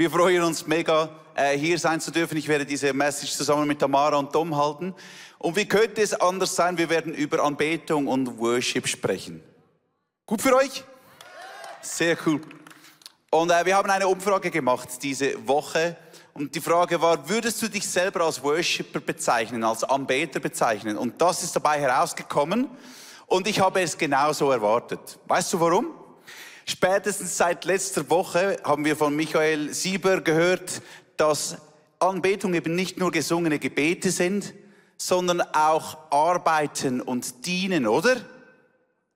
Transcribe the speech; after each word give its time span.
Wir 0.00 0.10
freuen 0.10 0.42
uns 0.44 0.66
mega, 0.66 1.10
äh, 1.34 1.58
hier 1.58 1.78
sein 1.78 2.00
zu 2.00 2.10
dürfen. 2.10 2.38
Ich 2.38 2.48
werde 2.48 2.64
diese 2.64 2.90
Message 2.94 3.32
zusammen 3.32 3.68
mit 3.68 3.80
Tamara 3.80 4.16
und 4.16 4.32
Tom 4.32 4.56
halten. 4.56 4.94
Und 5.36 5.56
wie 5.56 5.66
könnte 5.66 6.00
es 6.00 6.14
anders 6.14 6.56
sein? 6.56 6.78
Wir 6.78 6.88
werden 6.88 7.12
über 7.12 7.44
Anbetung 7.44 8.06
und 8.06 8.38
Worship 8.38 8.88
sprechen. 8.88 9.42
Gut 10.24 10.40
für 10.40 10.56
euch? 10.56 10.84
Sehr 11.82 12.16
cool. 12.24 12.40
Und 13.30 13.50
äh, 13.50 13.66
wir 13.66 13.76
haben 13.76 13.90
eine 13.90 14.08
Umfrage 14.08 14.50
gemacht 14.50 14.88
diese 15.02 15.46
Woche. 15.46 15.98
Und 16.32 16.54
die 16.54 16.62
Frage 16.62 16.98
war, 17.02 17.28
würdest 17.28 17.60
du 17.60 17.68
dich 17.68 17.86
selber 17.86 18.24
als 18.24 18.42
Worshipper 18.42 19.00
bezeichnen, 19.00 19.62
als 19.62 19.84
Anbeter 19.84 20.40
bezeichnen? 20.40 20.96
Und 20.96 21.20
das 21.20 21.42
ist 21.42 21.54
dabei 21.54 21.78
herausgekommen. 21.78 22.70
Und 23.26 23.46
ich 23.46 23.60
habe 23.60 23.82
es 23.82 23.98
genauso 23.98 24.50
erwartet. 24.50 25.18
Weißt 25.26 25.52
du 25.52 25.60
warum? 25.60 25.99
Spätestens 26.70 27.36
seit 27.36 27.64
letzter 27.64 28.08
Woche 28.10 28.56
haben 28.62 28.84
wir 28.84 28.94
von 28.94 29.16
Michael 29.16 29.74
Sieber 29.74 30.20
gehört, 30.20 30.82
dass 31.16 31.56
Anbetung 31.98 32.54
eben 32.54 32.76
nicht 32.76 32.96
nur 32.96 33.10
gesungene 33.10 33.58
Gebete 33.58 34.12
sind, 34.12 34.54
sondern 34.96 35.40
auch 35.40 35.98
Arbeiten 36.10 37.00
und 37.00 37.44
Dienen, 37.44 37.88
oder? 37.88 38.18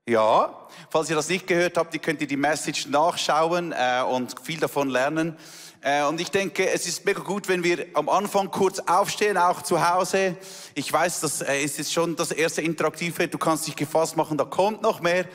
Ja, 0.09 0.67
falls 0.91 1.09
ihr 1.09 1.15
das 1.15 1.29
nicht 1.29 1.47
gehört 1.47 1.77
habt, 1.77 1.95
ihr 1.95 2.01
könnt 2.01 2.21
ihr 2.23 2.27
die 2.27 2.37
Message 2.37 2.89
nachschauen 2.89 3.71
äh, 3.71 4.03
und 4.03 4.35
viel 4.43 4.59
davon 4.59 4.89
lernen. 4.89 5.37
Äh, 5.81 6.03
und 6.07 6.21
ich 6.21 6.33
denke, 6.33 6.69
es 6.69 6.89
ist 6.89 7.05
mega 7.05 7.21
gut, 7.21 7.47
wenn 7.47 7.63
wir 7.63 7.87
am 7.95 8.09
Anfang 8.09 8.51
kurz 8.51 8.81
aufstehen, 8.81 9.39
auch 9.39 9.63
zu 9.63 9.89
Hause. 9.89 10.37
Ich 10.75 10.93
weiß, 10.93 11.21
das 11.21 11.41
äh, 11.41 11.63
ist 11.63 11.79
jetzt 11.79 11.93
schon 11.93 12.17
das 12.17 12.33
erste 12.33 12.63
Interaktive. 12.63 13.29
Du 13.29 13.39
kannst 13.39 13.69
dich 13.69 13.77
gefasst 13.77 14.17
machen, 14.17 14.37
da 14.37 14.45
kommt 14.45 14.83
noch 14.83 15.01
mehr. 15.01 15.27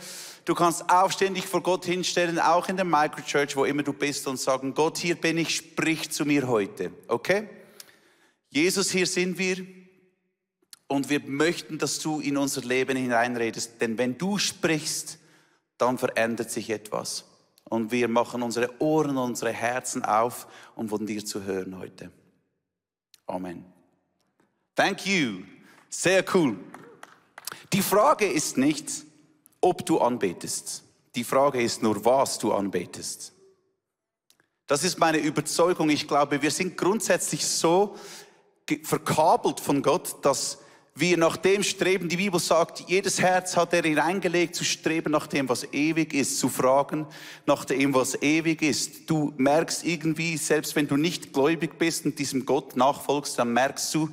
Du 0.50 0.56
kannst 0.56 0.90
aufstehen, 0.90 1.36
dich 1.36 1.46
vor 1.46 1.62
Gott 1.62 1.86
hinstellen, 1.86 2.40
auch 2.40 2.70
in 2.70 2.76
der 2.76 2.84
Microchurch, 2.84 3.56
wo 3.56 3.66
immer 3.66 3.84
du 3.84 3.94
bist, 3.94 4.26
und 4.26 4.40
sagen, 4.40 4.74
Gott, 4.74 4.98
hier 4.98 5.14
bin 5.14 5.38
ich, 5.38 5.56
sprich 5.56 6.10
zu 6.10 6.26
mir 6.26 6.48
heute. 6.48 6.92
Okay? 7.08 7.48
Jesus, 8.50 8.90
hier 8.90 9.06
sind 9.06 9.38
wir. 9.38 9.64
Und 10.88 11.12
wir 11.12 11.20
möchten, 11.20 11.78
dass 11.78 12.00
du 12.00 12.20
in 12.20 12.36
unser 12.36 12.62
Leben 12.62 12.98
hineinredest. 12.98 13.80
Denn 13.80 14.00
wenn 14.00 14.18
du 14.18 14.40
sprichst, 14.40 15.20
dann 15.78 16.00
verändert 16.00 16.50
sich 16.50 16.72
etwas. 16.72 17.26
Und 17.66 17.92
wir 17.92 18.08
machen 18.08 18.42
unsere 18.42 18.82
Ohren 18.82 19.18
unsere 19.18 19.52
Herzen 19.52 20.04
auf, 20.04 20.48
um 20.74 20.90
von 20.90 21.06
dir 21.06 21.24
zu 21.24 21.44
hören 21.44 21.78
heute. 21.78 22.12
Amen. 23.28 23.66
Thank 24.74 25.06
you. 25.06 25.44
Sehr 25.90 26.26
cool. 26.34 26.58
Die 27.72 27.84
Frage 27.84 28.26
ist 28.26 28.58
nicht, 28.58 29.06
ob 29.62 29.86
du 29.86 30.00
anbetest. 30.00 30.84
Die 31.16 31.24
Frage 31.24 31.62
ist 31.62 31.84
nur, 31.84 32.04
was 32.06 32.40
du 32.40 32.54
anbetest. 32.54 33.34
Das 34.68 34.84
ist 34.84 35.00
meine 35.00 35.18
Überzeugung. 35.18 35.90
Ich 35.90 36.08
glaube, 36.08 36.42
wir 36.42 36.52
sind 36.52 36.78
grundsätzlich 36.78 37.46
so 37.46 37.96
verkabelt 38.84 39.60
von 39.60 39.82
Gott, 39.82 40.24
dass 40.24 40.60
wir 40.94 41.18
nach 41.18 41.38
dem 41.38 41.64
streben, 41.64 42.10
die 42.10 42.18
Bibel 42.18 42.40
sagt, 42.40 42.84
jedes 42.88 43.22
Herz 43.22 43.56
hat 43.56 43.74
er 43.74 43.84
hineingelegt, 43.84 44.54
zu 44.54 44.64
streben 44.64 45.12
nach 45.12 45.28
dem, 45.28 45.48
was 45.48 45.74
ewig 45.74 46.14
ist, 46.14 46.40
zu 46.40 46.50
fragen 46.50 47.08
nach 47.46 47.64
dem, 47.66 47.94
was 47.94 48.22
ewig 48.22 48.62
ist. 48.62 49.10
Du 49.10 49.34
merkst 49.38 49.86
irgendwie, 49.86 50.36
selbst 50.38 50.76
wenn 50.76 50.88
du 50.88 50.98
nicht 50.98 51.32
gläubig 51.32 51.80
bist 51.80 52.06
und 52.06 52.20
diesem 52.20 52.46
Gott 52.46 52.76
nachfolgst, 52.76 53.40
dann 53.40 53.54
merkst 53.54 53.96
du, 53.96 54.10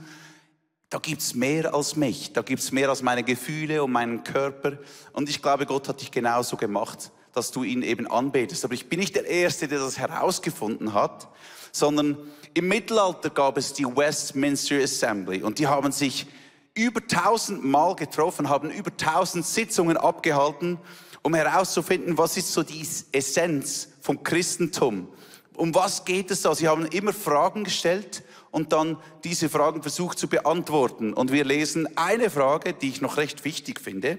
da 0.88 0.98
gibt's 0.98 1.34
mehr 1.34 1.74
als 1.74 1.96
mich, 1.96 2.32
da 2.32 2.42
gibt's 2.42 2.70
mehr 2.70 2.88
als 2.88 3.02
meine 3.02 3.24
Gefühle 3.24 3.82
und 3.82 3.92
meinen 3.92 4.22
Körper. 4.22 4.78
Und 5.12 5.28
ich 5.28 5.42
glaube, 5.42 5.66
Gott 5.66 5.88
hat 5.88 6.00
dich 6.00 6.10
genauso 6.10 6.56
gemacht, 6.56 7.10
dass 7.32 7.50
du 7.50 7.64
ihn 7.64 7.82
eben 7.82 8.06
anbetest. 8.06 8.64
Aber 8.64 8.74
ich 8.74 8.88
bin 8.88 9.00
nicht 9.00 9.16
der 9.16 9.26
Erste, 9.26 9.66
der 9.66 9.80
das 9.80 9.98
herausgefunden 9.98 10.94
hat, 10.94 11.28
sondern 11.72 12.16
im 12.54 12.68
Mittelalter 12.68 13.30
gab 13.30 13.58
es 13.58 13.72
die 13.72 13.84
Westminster 13.84 14.76
Assembly 14.76 15.42
und 15.42 15.58
die 15.58 15.66
haben 15.66 15.92
sich 15.92 16.26
über 16.74 17.06
tausend 17.06 17.64
Mal 17.64 17.96
getroffen, 17.96 18.48
haben 18.48 18.70
über 18.70 18.96
tausend 18.96 19.44
Sitzungen 19.44 19.96
abgehalten, 19.96 20.78
um 21.22 21.34
herauszufinden, 21.34 22.16
was 22.16 22.36
ist 22.36 22.52
so 22.52 22.62
die 22.62 22.86
Essenz 23.12 23.88
vom 24.00 24.22
Christentum. 24.22 25.08
Um 25.54 25.74
was 25.74 26.04
geht 26.04 26.30
es 26.30 26.42
da? 26.42 26.54
Sie 26.54 26.68
haben 26.68 26.86
immer 26.86 27.12
Fragen 27.12 27.64
gestellt 27.64 28.22
und 28.56 28.72
dann 28.72 28.96
diese 29.22 29.50
Fragen 29.50 29.82
versucht 29.82 30.18
zu 30.18 30.28
beantworten. 30.28 31.12
Und 31.12 31.30
wir 31.30 31.44
lesen 31.44 31.94
eine 31.98 32.30
Frage, 32.30 32.72
die 32.72 32.88
ich 32.88 33.02
noch 33.02 33.18
recht 33.18 33.44
wichtig 33.44 33.82
finde. 33.82 34.18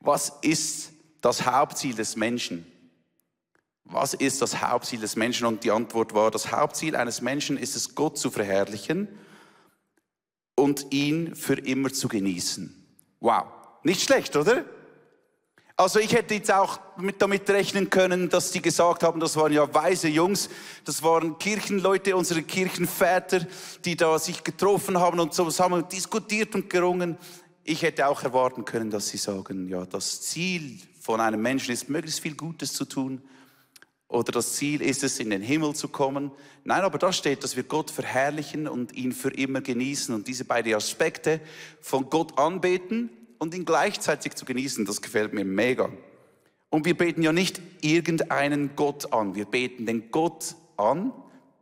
Was 0.00 0.32
ist 0.42 0.90
das 1.20 1.46
Hauptziel 1.46 1.94
des 1.94 2.16
Menschen? 2.16 2.66
Was 3.84 4.12
ist 4.14 4.42
das 4.42 4.60
Hauptziel 4.60 4.98
des 4.98 5.14
Menschen? 5.14 5.46
Und 5.46 5.62
die 5.62 5.70
Antwort 5.70 6.14
war, 6.14 6.32
das 6.32 6.50
Hauptziel 6.50 6.96
eines 6.96 7.20
Menschen 7.20 7.56
ist 7.56 7.76
es, 7.76 7.94
Gott 7.94 8.18
zu 8.18 8.32
verherrlichen 8.32 9.06
und 10.56 10.86
ihn 10.90 11.36
für 11.36 11.60
immer 11.60 11.92
zu 11.92 12.08
genießen. 12.08 12.74
Wow, 13.20 13.44
nicht 13.84 14.02
schlecht, 14.02 14.34
oder? 14.34 14.64
Also 15.80 16.00
ich 16.00 16.12
hätte 16.12 16.34
jetzt 16.34 16.52
auch 16.52 16.80
mit, 16.96 17.22
damit 17.22 17.48
rechnen 17.48 17.88
können, 17.88 18.28
dass 18.28 18.50
die 18.50 18.60
gesagt 18.60 19.04
haben, 19.04 19.20
das 19.20 19.36
waren 19.36 19.52
ja 19.52 19.72
weise 19.72 20.08
Jungs, 20.08 20.50
das 20.84 21.04
waren 21.04 21.38
Kirchenleute, 21.38 22.16
unsere 22.16 22.42
Kirchenväter, 22.42 23.46
die 23.84 23.94
da 23.94 24.18
sich 24.18 24.42
getroffen 24.42 24.98
haben 24.98 25.20
und 25.20 25.32
zusammen 25.32 25.88
diskutiert 25.88 26.56
und 26.56 26.68
gerungen. 26.68 27.16
Ich 27.62 27.82
hätte 27.82 28.08
auch 28.08 28.24
erwarten 28.24 28.64
können, 28.64 28.90
dass 28.90 29.06
sie 29.06 29.18
sagen, 29.18 29.68
ja, 29.68 29.86
das 29.86 30.20
Ziel 30.22 30.80
von 31.00 31.20
einem 31.20 31.40
Menschen 31.40 31.72
ist, 31.72 31.88
möglichst 31.88 32.22
viel 32.22 32.34
Gutes 32.34 32.72
zu 32.72 32.84
tun 32.84 33.22
oder 34.08 34.32
das 34.32 34.54
Ziel 34.54 34.82
ist 34.82 35.04
es, 35.04 35.20
in 35.20 35.30
den 35.30 35.42
Himmel 35.42 35.76
zu 35.76 35.86
kommen. 35.86 36.32
Nein, 36.64 36.80
aber 36.80 36.98
da 36.98 37.12
steht, 37.12 37.44
dass 37.44 37.54
wir 37.54 37.62
Gott 37.62 37.92
verherrlichen 37.92 38.66
und 38.66 38.94
ihn 38.94 39.12
für 39.12 39.30
immer 39.30 39.60
genießen 39.60 40.12
und 40.12 40.26
diese 40.26 40.44
beiden 40.44 40.74
Aspekte 40.74 41.40
von 41.80 42.10
Gott 42.10 42.36
anbeten 42.36 43.10
und 43.38 43.54
ihn 43.54 43.64
gleichzeitig 43.64 44.34
zu 44.34 44.44
genießen, 44.44 44.84
das 44.84 45.02
gefällt 45.02 45.32
mir 45.32 45.44
mega. 45.44 45.90
Und 46.70 46.84
wir 46.84 46.96
beten 46.96 47.22
ja 47.22 47.32
nicht 47.32 47.60
irgendeinen 47.80 48.76
Gott 48.76 49.12
an, 49.12 49.34
wir 49.34 49.46
beten 49.46 49.86
den 49.86 50.10
Gott 50.10 50.54
an, 50.76 51.12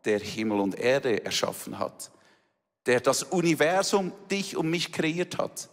der 0.05 0.19
Himmel 0.19 0.61
und 0.61 0.79
Erde 0.79 1.25
erschaffen 1.25 1.79
hat, 1.79 2.11
der 2.87 3.01
das 3.01 3.23
Universum, 3.23 4.13
dich 4.31 4.57
und 4.57 4.71
mich 4.71 4.93
kreiert 4.93 5.39
hat. 5.39 5.69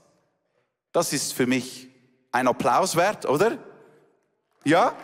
Das 0.91 1.13
ist 1.13 1.33
für 1.33 1.47
mich 1.47 1.87
ein 2.31 2.47
Applaus 2.47 2.95
wert, 2.95 3.25
oder? 3.25 3.57
Ja? 4.63 4.95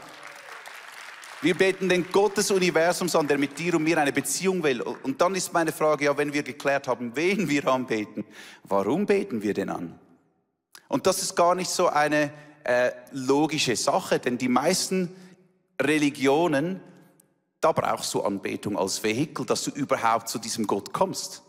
Wir 1.41 1.55
beten 1.55 1.87
den 1.87 2.11
Gott 2.11 2.37
des 2.37 2.51
Universums 2.51 3.15
an, 3.15 3.27
der 3.27 3.37
mit 3.37 3.57
dir 3.57 3.75
und 3.75 3.83
mir 3.83 3.97
eine 3.97 4.11
Beziehung 4.11 4.61
will. 4.61 4.81
Und 4.81 5.21
dann 5.21 5.35
ist 5.35 5.53
meine 5.53 5.71
Frage, 5.71 6.05
ja, 6.05 6.17
wenn 6.17 6.33
wir 6.33 6.43
geklärt 6.43 6.87
haben, 6.87 7.15
wen 7.15 7.47
wir 7.47 7.65
anbeten, 7.67 8.25
warum 8.63 9.05
beten 9.05 9.41
wir 9.41 9.53
denn 9.53 9.69
an? 9.69 9.99
Und 10.89 11.07
das 11.07 11.21
ist 11.21 11.35
gar 11.35 11.55
nicht 11.55 11.69
so 11.69 11.87
eine 11.87 12.33
äh, 12.65 12.91
logische 13.11 13.77
Sache, 13.77 14.19
denn 14.19 14.37
die 14.37 14.49
meisten 14.49 15.15
Religionen, 15.81 16.81
da 17.61 17.71
brauchst 17.71 18.13
du 18.13 18.21
Anbetung 18.21 18.77
als 18.77 19.01
Vehikel, 19.03 19.45
dass 19.45 19.63
du 19.63 19.71
überhaupt 19.71 20.27
zu 20.27 20.39
diesem 20.39 20.67
Gott 20.67 20.91
kommst. 20.91 21.43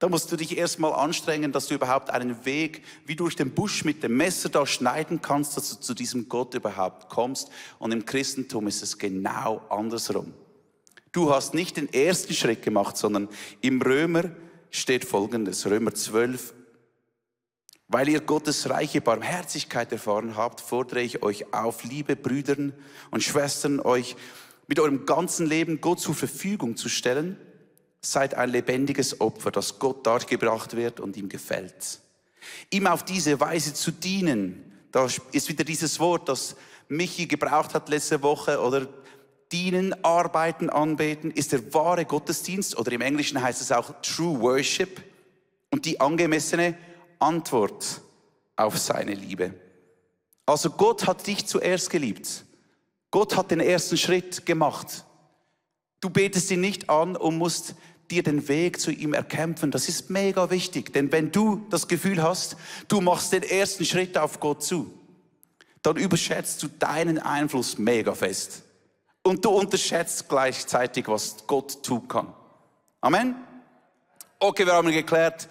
Da 0.00 0.08
musst 0.08 0.30
du 0.30 0.36
dich 0.36 0.56
erstmal 0.56 0.92
anstrengen, 0.92 1.50
dass 1.50 1.66
du 1.66 1.74
überhaupt 1.74 2.10
einen 2.10 2.44
Weg 2.44 2.84
wie 3.04 3.16
durch 3.16 3.34
den 3.34 3.52
Busch 3.52 3.84
mit 3.84 4.02
dem 4.02 4.16
Messer 4.16 4.48
da 4.48 4.64
schneiden 4.66 5.22
kannst, 5.22 5.56
dass 5.56 5.70
du 5.70 5.80
zu 5.80 5.94
diesem 5.94 6.28
Gott 6.28 6.54
überhaupt 6.54 7.08
kommst. 7.08 7.50
Und 7.78 7.92
im 7.92 8.04
Christentum 8.04 8.68
ist 8.68 8.82
es 8.82 8.98
genau 8.98 9.60
andersrum. 9.70 10.34
Du 11.12 11.32
hast 11.34 11.54
nicht 11.54 11.76
den 11.76 11.92
ersten 11.92 12.34
Schritt 12.34 12.62
gemacht, 12.62 12.96
sondern 12.96 13.28
im 13.60 13.82
Römer 13.82 14.30
steht 14.70 15.04
Folgendes, 15.04 15.66
Römer 15.66 15.94
12, 15.94 16.54
weil 17.88 18.08
ihr 18.08 18.20
Gottes 18.20 18.68
reiche 18.68 19.00
Barmherzigkeit 19.00 19.90
erfahren 19.92 20.36
habt, 20.36 20.60
fordere 20.60 21.00
ich 21.00 21.22
euch 21.22 21.52
auf, 21.52 21.84
liebe 21.84 22.16
Brüder 22.16 22.56
und 23.10 23.22
Schwestern, 23.22 23.80
euch 23.80 24.14
mit 24.66 24.78
eurem 24.78 25.06
ganzen 25.06 25.46
Leben 25.46 25.80
Gott 25.80 26.00
zur 26.00 26.14
Verfügung 26.14 26.76
zu 26.76 26.88
stellen 26.88 27.38
Seid 28.00 28.34
ein 28.34 28.50
lebendiges 28.50 29.20
Opfer, 29.20 29.50
das 29.50 29.80
Gott 29.80 30.06
dargebracht 30.06 30.76
wird 30.76 31.00
und 31.00 31.16
ihm 31.16 31.28
gefällt. 31.28 31.98
Ihm 32.70 32.86
auf 32.86 33.04
diese 33.04 33.40
Weise 33.40 33.74
zu 33.74 33.90
dienen, 33.90 34.72
da 34.92 35.08
ist 35.32 35.48
wieder 35.48 35.64
dieses 35.64 35.98
Wort, 35.98 36.28
das 36.28 36.54
Michi 36.88 37.26
gebraucht 37.26 37.74
hat 37.74 37.88
letzte 37.88 38.22
Woche, 38.22 38.60
oder 38.60 38.86
dienen, 39.50 40.04
arbeiten, 40.04 40.70
anbeten, 40.70 41.32
ist 41.32 41.50
der 41.50 41.74
wahre 41.74 42.04
Gottesdienst, 42.04 42.78
oder 42.78 42.92
im 42.92 43.00
Englischen 43.00 43.42
heißt 43.42 43.60
es 43.60 43.72
auch 43.72 43.92
True 44.00 44.40
Worship, 44.40 45.02
und 45.70 45.84
die 45.84 46.00
angemessene 46.00 46.78
Antwort 47.18 48.00
auf 48.56 48.78
seine 48.78 49.14
Liebe. 49.14 49.54
Also 50.46 50.70
Gott 50.70 51.06
hat 51.06 51.26
dich 51.26 51.46
zuerst 51.46 51.90
geliebt. 51.90 52.44
Gott 53.10 53.36
hat 53.36 53.50
den 53.50 53.60
ersten 53.60 53.96
Schritt 53.96 54.46
gemacht. 54.46 55.04
Du 56.00 56.10
betest 56.10 56.50
ihn 56.50 56.60
nicht 56.60 56.90
an 56.90 57.16
und 57.16 57.38
musst 57.38 57.74
dir 58.10 58.22
den 58.22 58.48
Weg 58.48 58.80
zu 58.80 58.90
ihm 58.90 59.14
erkämpfen. 59.14 59.70
Das 59.70 59.88
ist 59.88 60.10
mega 60.10 60.50
wichtig, 60.50 60.92
denn 60.92 61.12
wenn 61.12 61.30
du 61.32 61.66
das 61.70 61.88
Gefühl 61.88 62.22
hast, 62.22 62.56
du 62.88 63.00
machst 63.00 63.32
den 63.32 63.42
ersten 63.42 63.84
Schritt 63.84 64.16
auf 64.16 64.40
Gott 64.40 64.62
zu, 64.62 64.92
dann 65.82 65.96
überschätzt 65.96 66.62
du 66.62 66.68
deinen 66.68 67.18
Einfluss 67.18 67.78
mega 67.78 68.14
fest. 68.14 68.62
Und 69.22 69.44
du 69.44 69.50
unterschätzt 69.50 70.28
gleichzeitig, 70.28 71.08
was 71.08 71.36
Gott 71.46 71.82
tun 71.82 72.08
kann. 72.08 72.32
Amen? 73.00 73.36
Okay, 74.38 74.64
wir 74.64 74.74
haben 74.74 74.90
geklärt, 74.90 75.48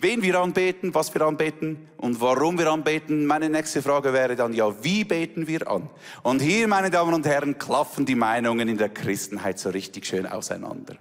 wen 0.00 0.22
wir 0.22 0.40
anbeten, 0.40 0.94
was 0.94 1.12
wir 1.14 1.22
anbeten 1.22 1.88
und 1.98 2.20
warum 2.20 2.58
wir 2.58 2.70
anbeten. 2.70 3.26
Meine 3.26 3.50
nächste 3.50 3.82
Frage 3.82 4.12
wäre 4.12 4.34
dann, 4.34 4.54
ja, 4.54 4.82
wie 4.82 5.04
beten 5.04 5.46
wir 5.46 5.70
an? 5.70 5.90
Und 6.22 6.40
hier, 6.40 6.66
meine 6.66 6.90
Damen 6.90 7.12
und 7.12 7.26
Herren, 7.26 7.58
klaffen 7.58 8.06
die 8.06 8.14
Meinungen 8.14 8.68
in 8.68 8.78
der 8.78 8.88
Christenheit 8.88 9.58
so 9.58 9.68
richtig 9.68 10.06
schön 10.06 10.26
auseinander. 10.26 10.96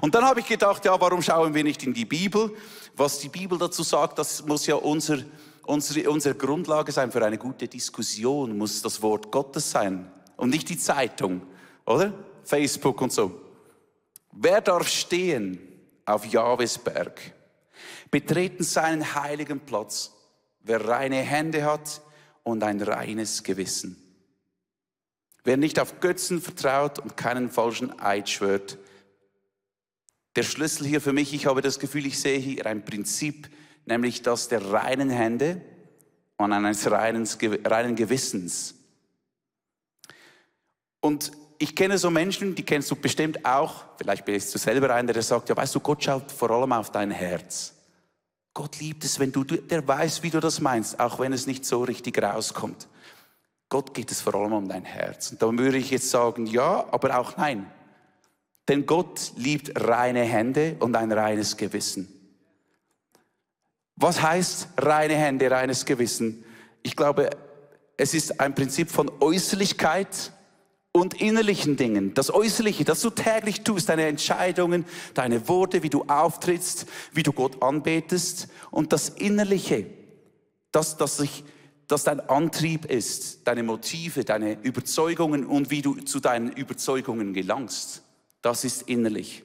Und 0.00 0.14
dann 0.14 0.24
habe 0.24 0.40
ich 0.40 0.46
gedacht, 0.46 0.84
ja, 0.84 1.00
warum 1.00 1.22
schauen 1.22 1.54
wir 1.54 1.62
nicht 1.62 1.84
in 1.84 1.94
die 1.94 2.04
Bibel? 2.04 2.50
Was 2.96 3.20
die 3.20 3.28
Bibel 3.28 3.56
dazu 3.56 3.82
sagt, 3.82 4.18
das 4.18 4.44
muss 4.44 4.66
ja 4.66 4.74
unser, 4.74 5.18
unsere, 5.64 6.10
unsere 6.10 6.34
Grundlage 6.34 6.90
sein 6.90 7.12
für 7.12 7.24
eine 7.24 7.38
gute 7.38 7.68
Diskussion, 7.68 8.58
muss 8.58 8.82
das 8.82 9.00
Wort 9.00 9.30
Gottes 9.30 9.70
sein 9.70 10.10
und 10.36 10.50
nicht 10.50 10.68
die 10.68 10.78
Zeitung, 10.78 11.42
oder? 11.86 12.12
Facebook 12.42 13.00
und 13.00 13.12
so. 13.12 13.40
Wer 14.32 14.60
darf 14.60 14.88
stehen 14.88 15.58
auf 16.04 16.26
Jahwes 16.26 16.76
Berg? 16.76 17.33
Betreten 18.14 18.62
seinen 18.62 19.16
heiligen 19.16 19.58
Platz, 19.58 20.12
wer 20.60 20.86
reine 20.86 21.16
Hände 21.16 21.64
hat 21.64 22.00
und 22.44 22.62
ein 22.62 22.80
reines 22.80 23.42
Gewissen. 23.42 23.96
Wer 25.42 25.56
nicht 25.56 25.80
auf 25.80 25.98
Götzen 25.98 26.40
vertraut 26.40 27.00
und 27.00 27.16
keinen 27.16 27.50
falschen 27.50 27.98
Eid 27.98 28.30
schwört, 28.30 28.78
der 30.36 30.44
Schlüssel 30.44 30.86
hier 30.86 31.00
für 31.00 31.12
mich, 31.12 31.34
ich 31.34 31.46
habe 31.46 31.60
das 31.60 31.80
Gefühl, 31.80 32.06
ich 32.06 32.20
sehe 32.20 32.38
hier 32.38 32.66
ein 32.66 32.84
Prinzip, 32.84 33.50
nämlich 33.84 34.22
das 34.22 34.46
der 34.46 34.64
reinen 34.64 35.10
Hände 35.10 35.60
und 36.36 36.52
eines 36.52 36.88
reinen, 36.88 37.28
reinen 37.64 37.96
Gewissens. 37.96 38.76
Und 41.00 41.32
ich 41.58 41.74
kenne 41.74 41.98
so 41.98 42.10
Menschen, 42.10 42.54
die 42.54 42.62
kennst 42.62 42.92
du 42.92 42.94
bestimmt 42.94 43.44
auch, 43.44 43.86
vielleicht 43.98 44.24
bist 44.24 44.54
du 44.54 44.58
selber 44.60 44.94
einer, 44.94 45.12
der 45.12 45.22
sagt, 45.24 45.48
ja 45.48 45.56
weißt 45.56 45.74
du, 45.74 45.80
Gott 45.80 46.04
schaut 46.04 46.30
vor 46.30 46.52
allem 46.52 46.70
auf 46.70 46.92
dein 46.92 47.10
Herz. 47.10 47.73
Gott 48.54 48.78
liebt 48.78 49.04
es, 49.04 49.18
wenn 49.18 49.32
du, 49.32 49.42
der 49.42 49.86
weiß, 49.86 50.22
wie 50.22 50.30
du 50.30 50.38
das 50.38 50.60
meinst, 50.60 51.00
auch 51.00 51.18
wenn 51.18 51.32
es 51.32 51.46
nicht 51.46 51.66
so 51.66 51.82
richtig 51.82 52.22
rauskommt. 52.22 52.86
Gott 53.68 53.92
geht 53.92 54.12
es 54.12 54.20
vor 54.20 54.36
allem 54.36 54.52
um 54.52 54.68
dein 54.68 54.84
Herz. 54.84 55.32
Und 55.32 55.42
da 55.42 55.50
würde 55.50 55.76
ich 55.76 55.90
jetzt 55.90 56.10
sagen, 56.10 56.46
ja, 56.46 56.86
aber 56.92 57.18
auch 57.18 57.36
nein. 57.36 57.66
Denn 58.68 58.86
Gott 58.86 59.32
liebt 59.36 59.78
reine 59.80 60.22
Hände 60.22 60.76
und 60.78 60.94
ein 60.94 61.10
reines 61.10 61.56
Gewissen. 61.56 62.08
Was 63.96 64.22
heißt 64.22 64.68
reine 64.78 65.14
Hände, 65.14 65.50
reines 65.50 65.84
Gewissen? 65.84 66.44
Ich 66.82 66.94
glaube, 66.94 67.30
es 67.96 68.14
ist 68.14 68.40
ein 68.40 68.54
Prinzip 68.54 68.90
von 68.90 69.10
Äußerlichkeit 69.20 70.32
und 70.94 71.20
innerlichen 71.20 71.76
Dingen. 71.76 72.14
Das 72.14 72.32
Äußerliche, 72.32 72.84
das 72.84 73.02
du 73.02 73.10
täglich 73.10 73.62
tust, 73.62 73.88
deine 73.88 74.06
Entscheidungen, 74.06 74.86
deine 75.12 75.48
Worte, 75.48 75.82
wie 75.82 75.90
du 75.90 76.04
auftrittst, 76.04 76.86
wie 77.12 77.22
du 77.22 77.32
Gott 77.32 77.62
anbetest. 77.62 78.48
Und 78.70 78.92
das 78.94 79.10
Innerliche, 79.10 79.86
das, 80.72 80.96
das, 80.96 81.18
sich, 81.18 81.44
das 81.88 82.04
dein 82.04 82.20
Antrieb 82.20 82.86
ist, 82.86 83.46
deine 83.46 83.62
Motive, 83.62 84.24
deine 84.24 84.60
Überzeugungen 84.62 85.44
und 85.44 85.70
wie 85.70 85.82
du 85.82 85.96
zu 85.96 86.20
deinen 86.20 86.52
Überzeugungen 86.52 87.34
gelangst 87.34 88.04
das 88.44 88.64
ist 88.64 88.82
innerlich. 88.82 89.42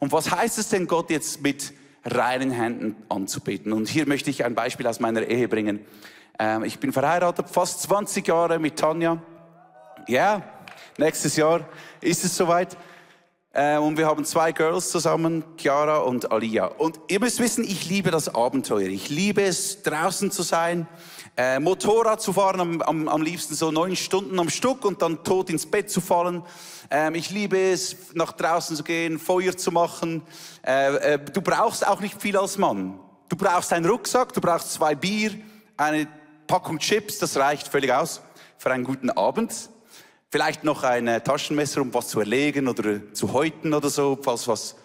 Und 0.00 0.12
was 0.12 0.30
heißt 0.30 0.58
es 0.58 0.68
denn, 0.68 0.86
Gott 0.86 1.10
jetzt 1.10 1.42
mit 1.42 1.72
reinen 2.04 2.50
Händen 2.50 2.96
anzubeten? 3.08 3.72
Und 3.72 3.88
hier 3.88 4.06
möchte 4.06 4.30
ich 4.30 4.44
ein 4.44 4.54
Beispiel 4.54 4.86
aus 4.86 5.00
meiner 5.00 5.22
Ehe 5.22 5.46
bringen. 5.48 5.80
Ähm, 6.38 6.64
ich 6.64 6.80
bin 6.80 6.92
verheiratet, 6.92 7.48
fast 7.48 7.82
20 7.82 8.26
Jahre 8.26 8.58
mit 8.58 8.76
Tanja. 8.76 9.22
Ja, 10.08 10.42
nächstes 10.96 11.36
Jahr 11.36 11.66
ist 12.00 12.24
es 12.24 12.36
soweit. 12.36 12.76
Äh, 13.52 13.78
und 13.78 13.98
wir 13.98 14.06
haben 14.06 14.24
zwei 14.24 14.52
Girls 14.52 14.90
zusammen, 14.90 15.44
Chiara 15.56 15.98
und 15.98 16.30
Alia. 16.30 16.66
Und 16.66 17.00
ihr 17.08 17.18
müsst 17.18 17.40
wissen, 17.40 17.64
ich 17.64 17.88
liebe 17.88 18.12
das 18.12 18.32
Abenteuer. 18.32 18.88
Ich 18.88 19.08
liebe 19.08 19.42
es, 19.42 19.82
draußen 19.82 20.30
zu 20.30 20.42
sein, 20.42 20.86
äh, 21.36 21.58
Motorrad 21.58 22.22
zu 22.22 22.32
fahren, 22.32 22.60
am, 22.60 22.82
am, 22.82 23.08
am 23.08 23.22
liebsten 23.22 23.54
so 23.54 23.72
neun 23.72 23.96
Stunden 23.96 24.38
am 24.38 24.50
Stück 24.50 24.84
und 24.84 25.02
dann 25.02 25.24
tot 25.24 25.50
ins 25.50 25.66
Bett 25.66 25.90
zu 25.90 26.00
fallen. 26.00 26.44
Ähm, 26.90 27.16
ich 27.16 27.30
liebe 27.30 27.58
es, 27.58 28.14
nach 28.14 28.32
draußen 28.32 28.76
zu 28.76 28.84
gehen, 28.84 29.18
Feuer 29.18 29.56
zu 29.56 29.72
machen. 29.72 30.22
Äh, 30.64 31.14
äh, 31.14 31.18
du 31.18 31.42
brauchst 31.42 31.86
auch 31.86 32.00
nicht 32.00 32.22
viel 32.22 32.36
als 32.36 32.56
Mann. 32.56 33.00
Du 33.28 33.36
brauchst 33.36 33.72
einen 33.72 33.86
Rucksack, 33.86 34.32
du 34.32 34.40
brauchst 34.40 34.72
zwei 34.72 34.94
Bier, 34.94 35.32
eine 35.76 36.06
Packung 36.46 36.78
Chips, 36.78 37.18
das 37.18 37.36
reicht 37.36 37.66
völlig 37.66 37.92
aus 37.92 38.22
für 38.58 38.70
einen 38.70 38.84
guten 38.84 39.10
Abend. 39.10 39.70
Vielleicht 40.32 40.62
noch 40.62 40.84
ein 40.84 41.06
Taschenmesser, 41.24 41.80
um 41.80 41.92
was 41.92 42.06
zu 42.06 42.20
erlegen 42.20 42.68
oder 42.68 43.12
zu 43.12 43.32
häuten 43.32 43.74
oder 43.74 43.90
so, 43.90 44.16
falls 44.22 44.46
was 44.46 44.76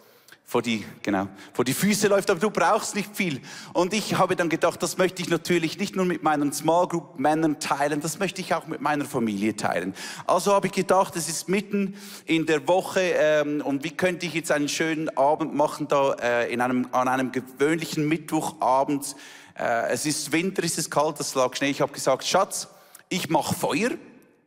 vor 0.44 0.64
die, 0.64 0.84
genau, 1.04 1.28
vor 1.54 1.64
die 1.64 1.76
Füße 1.76 2.08
läuft, 2.08 2.32
aber 2.32 2.40
du 2.40 2.50
brauchst 2.50 2.96
nicht 2.96 3.16
viel. 3.16 3.42
Und 3.74 3.94
ich 3.94 4.18
habe 4.18 4.36
dann 4.36 4.50
gedacht, 4.50 4.82
das 4.82 4.98
möchte 4.98 5.22
ich 5.22 5.30
natürlich 5.30 5.78
nicht 5.78 5.96
nur 5.96 6.06
mit 6.06 6.24
meinen 6.24 6.52
Small 6.52 6.88
Group 6.88 7.20
Männern 7.20 7.60
teilen, 7.60 8.02
das 8.02 8.18
möchte 8.18 8.42
ich 8.42 8.56
auch 8.56 8.66
mit 8.66 8.82
meiner 8.82 9.06
Familie 9.06 9.56
teilen. 9.56 9.94
Also 10.26 10.52
habe 10.52 10.66
ich 10.66 10.74
gedacht, 10.74 11.16
es 11.16 11.30
ist 11.30 11.48
mitten 11.48 11.96
in 12.26 12.48
der 12.48 12.68
Woche 12.68 13.02
ähm, 13.02 13.62
und 13.62 13.84
wie 13.84 13.92
könnte 13.92 14.26
ich 14.26 14.34
jetzt 14.34 14.52
einen 14.52 14.68
schönen 14.68 15.16
Abend 15.16 15.54
machen 15.54 15.88
da 15.88 16.14
äh, 16.14 16.52
in 16.52 16.60
einem, 16.60 16.88
an 16.92 17.08
einem 17.08 17.32
gewöhnlichen 17.32 18.08
Mittwochabend. 18.08 19.16
Äh, 19.60 19.90
es 19.90 20.08
ist 20.08 20.32
Winter, 20.32 20.64
es 20.64 20.80
ist 20.80 20.90
kalt, 20.90 21.20
es 21.20 21.36
lag 21.36 21.56
Schnee. 21.56 21.70
Ich 21.70 21.82
habe 21.82 21.92
gesagt, 21.92 22.24
Schatz, 22.24 22.68
ich 23.10 23.30
mache 23.30 23.54
Feuer, 23.54 23.92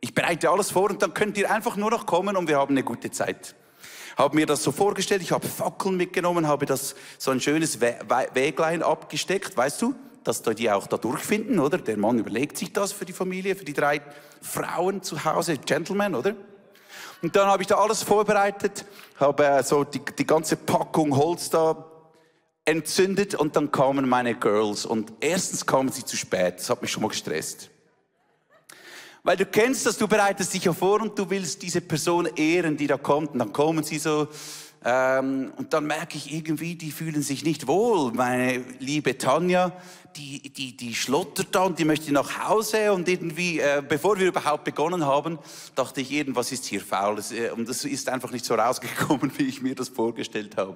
ich 0.01 0.13
bereite 0.13 0.49
alles 0.49 0.71
vor 0.71 0.89
und 0.89 1.01
dann 1.01 1.13
könnt 1.13 1.37
ihr 1.37 1.51
einfach 1.51 1.75
nur 1.75 1.91
noch 1.91 2.05
kommen 2.05 2.37
und 2.37 2.47
wir 2.47 2.57
haben 2.57 2.73
eine 2.73 2.83
gute 2.83 3.11
Zeit 3.11 3.55
habe 4.19 4.35
mir 4.35 4.45
das 4.45 4.61
so 4.63 4.73
vorgestellt, 4.73 5.21
ich 5.21 5.31
habe 5.31 5.47
Fackeln 5.47 5.95
mitgenommen, 5.95 6.45
habe 6.45 6.65
das 6.65 6.93
so 7.17 7.31
ein 7.31 7.39
schönes 7.39 7.79
We 7.79 7.97
We 8.07 8.27
Weglein 8.33 8.83
abgesteckt, 8.83 9.55
weißt 9.55 9.81
du, 9.81 9.95
dass 10.25 10.41
die 10.41 10.69
auch 10.69 10.87
da 10.87 10.97
durchfinden, 10.97 11.57
oder? 11.57 11.77
Der 11.77 11.97
Mann 11.97 12.19
überlegt 12.19 12.57
sich 12.57 12.73
das 12.73 12.91
für 12.91 13.05
die 13.05 13.13
Familie, 13.13 13.55
für 13.55 13.63
die 13.63 13.73
drei 13.73 14.01
Frauen 14.41 15.01
zu 15.01 15.23
Hause, 15.23 15.57
Gentlemen, 15.57 16.15
oder? 16.15 16.35
Und 17.21 17.33
dann 17.37 17.47
habe 17.47 17.63
ich 17.63 17.67
da 17.67 17.75
alles 17.75 18.03
vorbereitet, 18.03 18.85
habe 19.17 19.45
äh, 19.45 19.63
so 19.63 19.85
die, 19.85 20.01
die 20.17 20.27
ganze 20.27 20.57
Packung 20.57 21.15
Holz 21.15 21.49
da 21.49 21.85
entzündet 22.65 23.35
und 23.35 23.55
dann 23.55 23.71
kamen 23.71 24.07
meine 24.07 24.35
Girls 24.35 24.85
und 24.85 25.13
erstens 25.21 25.65
kamen 25.65 25.93
sie 25.93 26.03
zu 26.03 26.17
spät, 26.17 26.59
das 26.59 26.69
hat 26.69 26.81
mich 26.81 26.91
schon 26.91 27.03
mal 27.03 27.09
gestresst. 27.09 27.68
Weil 29.29 29.37
du 29.37 29.45
kennst 29.45 29.85
das, 29.85 29.95
du 29.95 30.07
bereitest 30.07 30.55
dich 30.55 30.63
ja 30.63 30.73
vor 30.73 31.03
und 31.03 31.19
du 31.19 31.29
willst 31.29 31.61
diese 31.61 31.81
Person 31.81 32.27
ehren, 32.35 32.75
die 32.77 32.87
da 32.87 32.97
kommt. 32.97 33.33
Und 33.33 33.37
dann 33.37 33.53
kommen 33.53 33.83
sie 33.83 33.99
so 33.99 34.27
ähm, 34.83 35.53
und 35.55 35.71
dann 35.71 35.85
merke 35.85 36.17
ich 36.17 36.33
irgendwie, 36.33 36.73
die 36.73 36.89
fühlen 36.89 37.21
sich 37.21 37.43
nicht 37.43 37.67
wohl. 37.67 38.11
Meine 38.11 38.63
liebe 38.79 39.19
Tanja, 39.19 39.71
die, 40.15 40.49
die, 40.49 40.75
die 40.75 40.95
schlottert 40.95 41.53
da 41.53 41.61
und 41.61 41.77
die 41.77 41.85
möchte 41.85 42.11
nach 42.11 42.43
Hause 42.47 42.91
und 42.91 43.07
irgendwie, 43.07 43.59
äh, 43.59 43.83
bevor 43.87 44.17
wir 44.17 44.29
überhaupt 44.29 44.63
begonnen 44.63 45.05
haben, 45.05 45.37
dachte 45.75 46.01
ich, 46.01 46.11
irgendwas 46.11 46.51
ist 46.51 46.65
hier 46.65 46.81
faul. 46.81 47.19
Äh, 47.31 47.51
und 47.51 47.69
das 47.69 47.85
ist 47.85 48.09
einfach 48.09 48.31
nicht 48.31 48.45
so 48.45 48.55
rausgekommen, 48.55 49.31
wie 49.37 49.43
ich 49.43 49.61
mir 49.61 49.75
das 49.75 49.89
vorgestellt 49.89 50.57
habe. 50.57 50.75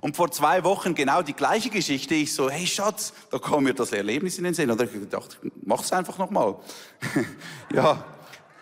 Und 0.00 0.16
vor 0.16 0.30
zwei 0.30 0.62
Wochen 0.64 0.94
genau 0.94 1.22
die 1.22 1.32
gleiche 1.32 1.70
Geschichte. 1.70 2.14
Ich 2.14 2.34
so, 2.34 2.50
hey 2.50 2.66
Schatz, 2.66 3.12
da 3.30 3.38
kam 3.38 3.64
mir 3.64 3.74
das 3.74 3.92
Erlebnis 3.92 4.38
in 4.38 4.44
den 4.44 4.54
Sinn. 4.54 4.70
Und 4.70 4.80
ich 4.80 4.92
gedacht, 4.92 5.38
mach's 5.64 5.92
einfach 5.92 6.18
nochmal. 6.18 6.56
ja, 7.72 8.04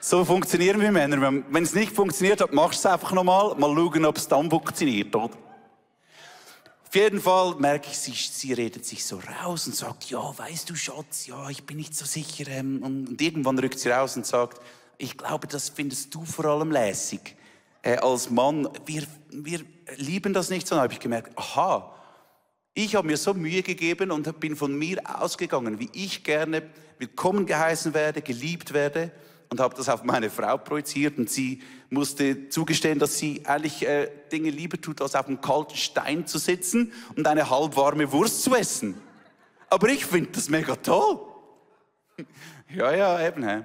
so 0.01 0.25
funktionieren 0.25 0.81
wir 0.81 0.93
Männer. 0.93 1.43
Wenn 1.49 1.63
es 1.63 1.75
nicht 1.75 1.93
funktioniert 1.93 2.41
hat, 2.41 2.53
mach's 2.53 2.85
einfach 2.87 3.13
nochmal. 3.13 3.55
Mal 3.57 3.75
schauen, 3.75 4.05
ob 4.05 4.17
es 4.17 4.29
dann 4.29 4.49
funktioniert, 4.49 5.15
oder? 5.15 5.35
Auf 6.95 6.95
jeden 6.95 7.21
Fall 7.21 7.57
merke 7.57 7.89
ich, 7.91 7.99
sie, 7.99 8.13
sie 8.13 8.53
redet 8.53 8.85
sich 8.87 9.05
so 9.05 9.19
raus 9.43 9.67
und 9.67 9.75
sagt, 9.75 10.05
ja, 10.11 10.39
weißt 10.39 10.71
du, 10.71 10.77
Schatz, 10.77 11.27
ja, 11.27 11.51
ich 11.51 11.65
bin 11.65 11.77
nicht 11.77 11.97
so 11.97 12.05
sicher. 12.05 12.47
Ähm, 12.49 12.83
und 12.85 13.21
irgendwann 13.21 13.59
rückt 13.59 13.81
sie 13.81 13.89
raus 13.89 14.17
und 14.17 14.25
sagt, 14.25 14.61
ich 14.97 15.19
glaube, 15.19 15.49
das 15.49 15.71
findest 15.71 16.15
du 16.15 16.25
vor 16.25 16.45
allem 16.45 16.71
lässig 16.71 17.37
äh, 17.85 17.97
als 17.99 18.31
Mann, 18.31 18.69
wir, 18.87 19.05
wir 19.31 19.61
lieben 19.97 20.33
das 20.33 20.51
nicht 20.51 20.67
so. 20.67 20.75
Dann 20.75 20.85
habe 20.85 20.93
ich 20.95 21.01
gemerkt, 21.01 21.37
aha, 21.39 21.95
ich 22.73 22.97
habe 22.97 23.07
mir 23.07 23.17
so 23.17 23.35
Mühe 23.35 23.63
gegeben 23.63 24.11
und 24.11 24.41
bin 24.41 24.57
von 24.57 24.77
mir 24.77 25.01
ausgegangen, 25.21 25.79
wie 25.79 25.91
ich 25.93 26.25
gerne 26.25 26.63
willkommen 26.99 27.47
geheißen 27.47 27.95
werde, 27.95 28.23
geliebt 28.23 28.73
werde 28.73 29.13
und 29.51 29.61
habe 29.61 29.77
das 29.77 29.89
auf 29.89 30.03
meine 30.03 30.31
Frau 30.31 30.57
projiziert 30.57 31.19
und 31.19 31.31
sie 31.31 31.63
musste 31.91 32.49
zugestehen, 32.49 32.99
dass 32.99 33.19
sie 33.19 33.43
eigentlich 33.45 33.87
äh, 33.87 34.11
Dinge 34.33 34.51
lieber 34.51 34.81
tut, 34.81 35.01
als 35.03 35.15
auf 35.15 35.29
einem 35.29 35.41
kalten 35.41 35.77
Stein 35.77 36.27
zu 36.27 36.39
sitzen 36.39 36.93
und 37.17 37.27
eine 37.27 37.51
halbwarme 37.51 38.11
Wurst 38.11 38.43
zu 38.43 38.55
essen. 38.55 39.01
Aber 39.69 39.89
ich 39.89 40.07
finde 40.07 40.31
das 40.33 40.49
mega 40.49 40.75
toll. 40.77 41.21
ja, 42.75 42.93
ja, 42.93 43.27
eben. 43.27 43.49
He. 43.49 43.63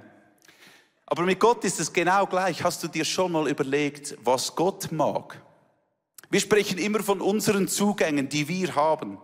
Aber 1.12 1.24
mit 1.24 1.40
Gott 1.40 1.64
ist 1.64 1.80
es 1.80 1.92
genau 1.92 2.28
gleich. 2.28 2.64
Hast 2.64 2.84
du 2.84 2.88
dir 2.88 3.04
schon 3.04 3.32
mal 3.32 3.50
überlegt, 3.50 4.16
was 4.24 4.56
Gott 4.56 4.92
mag? 4.92 5.42
Wir 6.30 6.40
sprechen 6.40 6.78
immer 6.78 7.02
von 7.02 7.20
unseren 7.20 7.68
Zugängen, 7.68 8.30
die 8.30 8.48
wir 8.48 8.76
haben, 8.76 9.18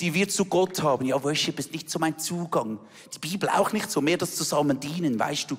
die 0.00 0.12
wir 0.12 0.28
zu 0.28 0.46
Gott 0.46 0.82
haben. 0.82 1.06
Ja, 1.06 1.22
Worship 1.22 1.60
ist 1.60 1.72
nicht 1.72 1.88
so 1.88 2.00
mein 2.00 2.18
Zugang. 2.18 2.80
Die 3.14 3.20
Bibel 3.20 3.48
auch 3.48 3.72
nicht 3.72 3.88
so, 3.92 4.00
mehr 4.00 4.16
das 4.16 4.34
Zusammendienen, 4.34 5.20
weißt 5.20 5.52
du. 5.52 5.56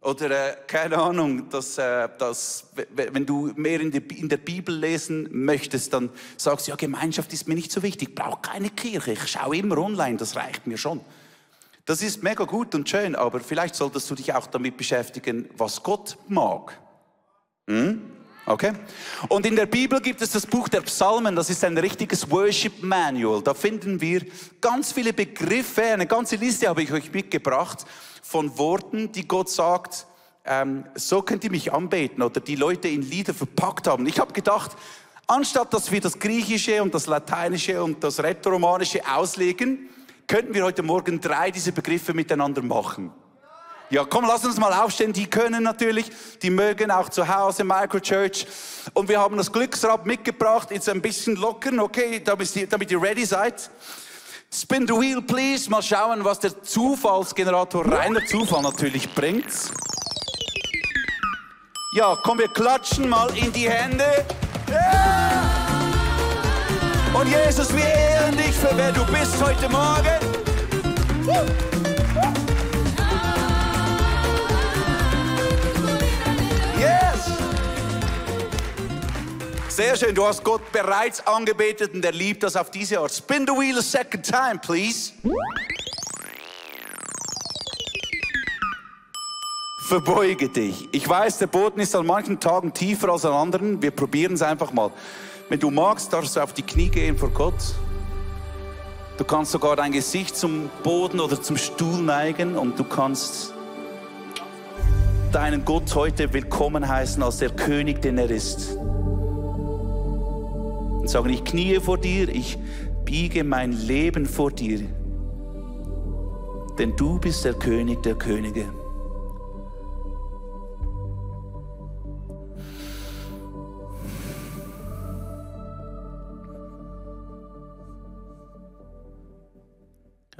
Oder 0.00 0.30
äh, 0.30 0.56
keine 0.68 0.96
Ahnung, 0.96 1.50
dass, 1.50 1.76
äh, 1.76 2.08
dass, 2.16 2.68
wenn 2.94 3.26
du 3.26 3.52
mehr 3.56 3.80
in, 3.80 3.90
die, 3.90 3.98
in 4.16 4.28
der 4.28 4.36
Bibel 4.36 4.74
lesen 4.74 5.28
möchtest, 5.32 5.92
dann 5.92 6.10
sagst 6.36 6.68
du, 6.68 6.70
ja, 6.70 6.76
Gemeinschaft 6.76 7.32
ist 7.32 7.48
mir 7.48 7.56
nicht 7.56 7.72
so 7.72 7.82
wichtig, 7.82 8.10
ich 8.10 8.14
brauche 8.14 8.40
keine 8.40 8.70
Kirche, 8.70 9.12
ich 9.12 9.26
schaue 9.26 9.56
immer 9.56 9.76
online, 9.76 10.16
das 10.16 10.36
reicht 10.36 10.68
mir 10.68 10.78
schon. 10.78 11.00
Das 11.90 12.02
ist 12.02 12.22
mega 12.22 12.44
gut 12.44 12.72
und 12.76 12.88
schön, 12.88 13.16
aber 13.16 13.40
vielleicht 13.40 13.74
solltest 13.74 14.08
du 14.08 14.14
dich 14.14 14.32
auch 14.32 14.46
damit 14.46 14.76
beschäftigen, 14.76 15.50
was 15.56 15.82
Gott 15.82 16.16
mag. 16.28 16.78
Hm? 17.66 18.00
Okay? 18.46 18.74
Und 19.28 19.44
in 19.44 19.56
der 19.56 19.66
Bibel 19.66 20.00
gibt 20.00 20.22
es 20.22 20.30
das 20.30 20.46
Buch 20.46 20.68
der 20.68 20.82
Psalmen, 20.82 21.34
das 21.34 21.50
ist 21.50 21.64
ein 21.64 21.76
richtiges 21.76 22.30
Worship 22.30 22.80
Manual. 22.84 23.42
Da 23.42 23.54
finden 23.54 24.00
wir 24.00 24.24
ganz 24.60 24.92
viele 24.92 25.12
Begriffe, 25.12 25.82
eine 25.82 26.06
ganze 26.06 26.36
Liste 26.36 26.68
habe 26.68 26.84
ich 26.84 26.92
euch 26.92 27.12
mitgebracht 27.12 27.84
von 28.22 28.56
Worten, 28.56 29.10
die 29.10 29.26
Gott 29.26 29.50
sagt, 29.50 30.06
ähm, 30.44 30.84
so 30.94 31.22
könnt 31.22 31.42
ihr 31.42 31.50
mich 31.50 31.72
anbeten 31.72 32.22
oder 32.22 32.38
die 32.38 32.54
Leute 32.54 32.86
in 32.86 33.02
Lieder 33.02 33.34
verpackt 33.34 33.88
haben. 33.88 34.06
Ich 34.06 34.20
habe 34.20 34.32
gedacht, 34.32 34.76
anstatt 35.26 35.74
dass 35.74 35.90
wir 35.90 36.00
das 36.00 36.20
Griechische 36.20 36.84
und 36.84 36.94
das 36.94 37.08
Lateinische 37.08 37.82
und 37.82 38.04
das 38.04 38.22
Rätoromanische 38.22 39.00
auslegen, 39.12 39.88
könnten 40.30 40.54
wir 40.54 40.62
heute 40.62 40.84
Morgen 40.84 41.20
drei 41.20 41.50
dieser 41.50 41.72
Begriffe 41.72 42.14
miteinander 42.14 42.62
machen. 42.62 43.10
Ja, 43.90 44.04
komm, 44.04 44.24
lass 44.28 44.44
uns 44.44 44.58
mal 44.58 44.72
aufstehen. 44.72 45.12
Die 45.12 45.26
können 45.26 45.64
natürlich, 45.64 46.08
die 46.40 46.50
mögen 46.50 46.92
auch 46.92 47.08
zu 47.08 47.26
Hause 47.26 47.64
Microchurch. 47.64 48.46
Und 48.94 49.08
wir 49.08 49.18
haben 49.18 49.36
das 49.36 49.50
Glücksrad 49.50 50.06
mitgebracht. 50.06 50.70
Jetzt 50.70 50.88
ein 50.88 51.02
bisschen 51.02 51.34
lockern, 51.34 51.80
okay, 51.80 52.22
damit 52.22 52.92
ihr, 52.92 53.02
ready 53.02 53.26
seid. 53.26 53.70
Spin 54.54 54.86
the 54.86 54.92
wheel, 54.92 55.20
please. 55.20 55.68
Mal 55.68 55.82
schauen, 55.82 56.24
was 56.24 56.38
der 56.38 56.62
Zufallsgenerator, 56.62 57.84
reiner 57.90 58.24
Zufall 58.24 58.62
natürlich 58.62 59.12
bringt. 59.12 59.50
Ja, 61.96 62.16
komm, 62.22 62.38
wir 62.38 62.48
klatschen 62.52 63.08
mal 63.08 63.36
in 63.36 63.52
die 63.52 63.68
Hände. 63.68 64.24
Yeah! 64.68 65.59
Und 67.12 67.28
Jesus, 67.28 67.74
wir 67.74 67.84
ehren 67.84 68.36
dich 68.36 68.56
für 68.56 68.70
wer 68.76 68.92
du 68.92 69.04
bist 69.06 69.42
heute 69.42 69.68
Morgen. 69.68 70.06
Yes! 76.78 77.30
Sehr 79.68 79.96
schön, 79.96 80.14
du 80.14 80.24
hast 80.24 80.44
Gott 80.44 80.70
bereits 80.70 81.26
angebetet 81.26 81.94
und 81.94 82.04
er 82.04 82.12
liebt 82.12 82.44
das 82.44 82.54
auf 82.54 82.70
diese 82.70 83.00
Art. 83.00 83.12
Spin 83.12 83.44
the 83.44 83.52
wheel 83.52 83.78
a 83.78 83.82
second 83.82 84.24
time, 84.24 84.60
please. 84.60 85.12
Verbeuge 89.88 90.48
dich. 90.48 90.88
Ich 90.92 91.08
weiß, 91.08 91.38
der 91.38 91.48
Boden 91.48 91.80
ist 91.80 91.96
an 91.96 92.06
manchen 92.06 92.38
Tagen 92.38 92.72
tiefer 92.72 93.08
als 93.08 93.24
an 93.24 93.32
anderen. 93.32 93.82
Wir 93.82 93.90
probieren 93.90 94.34
es 94.34 94.42
einfach 94.42 94.72
mal. 94.72 94.92
Wenn 95.50 95.58
du 95.58 95.70
magst, 95.72 96.12
darfst 96.12 96.36
du 96.36 96.40
auf 96.40 96.52
die 96.52 96.62
Knie 96.62 96.88
gehen 96.88 97.18
vor 97.18 97.30
Gott. 97.30 97.74
Du 99.18 99.24
kannst 99.24 99.50
sogar 99.50 99.74
dein 99.74 99.90
Gesicht 99.90 100.36
zum 100.36 100.70
Boden 100.84 101.18
oder 101.18 101.42
zum 101.42 101.56
Stuhl 101.56 102.00
neigen 102.00 102.54
und 102.56 102.78
du 102.78 102.84
kannst 102.84 103.52
deinen 105.32 105.64
Gott 105.64 105.92
heute 105.96 106.32
willkommen 106.32 106.86
heißen 106.86 107.20
als 107.20 107.38
der 107.38 107.50
König, 107.50 108.00
den 108.00 108.18
er 108.18 108.30
ist. 108.30 108.76
Und 111.00 111.10
sagen, 111.10 111.30
ich 111.30 111.42
kniee 111.42 111.80
vor 111.80 111.98
dir, 111.98 112.28
ich 112.28 112.56
biege 113.04 113.42
mein 113.42 113.72
Leben 113.72 114.26
vor 114.26 114.52
dir, 114.52 114.86
denn 116.78 116.94
du 116.94 117.18
bist 117.18 117.44
der 117.44 117.54
König 117.54 118.04
der 118.04 118.14
Könige. 118.14 118.66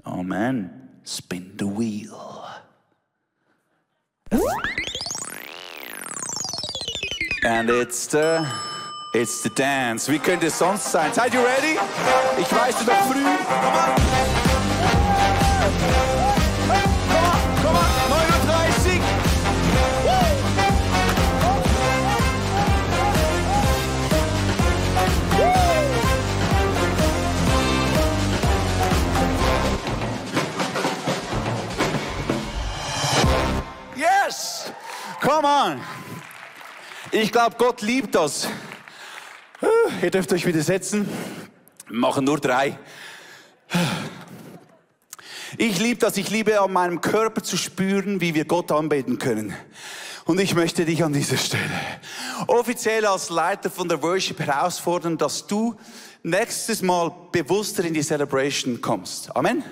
Amen. 0.06 0.70
Spin 1.04 1.52
the 1.56 1.66
wheel. 1.66 2.46
And 7.42 7.70
it's 7.70 8.06
the, 8.08 8.46
it's 9.14 9.42
the 9.42 9.50
dance. 9.50 10.10
Wie 10.10 10.18
könnte 10.18 10.46
es 10.46 10.58
sonst 10.58 10.92
sein? 10.92 11.12
Seid 11.12 11.34
ihr 11.34 11.40
ready? 11.40 11.78
Ich 12.38 12.52
weiß 12.52 12.80
es 12.80 12.86
noch 12.86 13.06
früh. 13.06 14.39
Ich 37.22 37.32
glaube, 37.32 37.56
Gott 37.58 37.82
liebt 37.82 38.14
das. 38.14 38.48
Ihr 40.00 40.10
dürft 40.10 40.32
euch 40.32 40.46
wieder 40.46 40.62
setzen. 40.62 41.06
Wir 41.86 41.98
machen 41.98 42.24
nur 42.24 42.40
drei. 42.40 42.78
Ich 45.58 45.78
liebe 45.78 46.00
das. 46.00 46.16
Ich 46.16 46.30
liebe 46.30 46.58
an 46.58 46.72
meinem 46.72 47.02
Körper 47.02 47.42
zu 47.42 47.58
spüren, 47.58 48.22
wie 48.22 48.34
wir 48.34 48.46
Gott 48.46 48.72
anbeten 48.72 49.18
können. 49.18 49.54
Und 50.24 50.40
ich 50.40 50.54
möchte 50.54 50.86
dich 50.86 51.04
an 51.04 51.12
dieser 51.12 51.36
Stelle 51.36 51.70
offiziell 52.46 53.04
als 53.04 53.28
Leiter 53.28 53.68
von 53.68 53.86
der 53.86 54.02
Worship 54.02 54.40
herausfordern, 54.40 55.18
dass 55.18 55.46
du 55.46 55.76
nächstes 56.22 56.80
Mal 56.80 57.12
bewusster 57.32 57.84
in 57.84 57.92
die 57.92 58.02
Celebration 58.02 58.80
kommst. 58.80 59.36
Amen. 59.36 59.62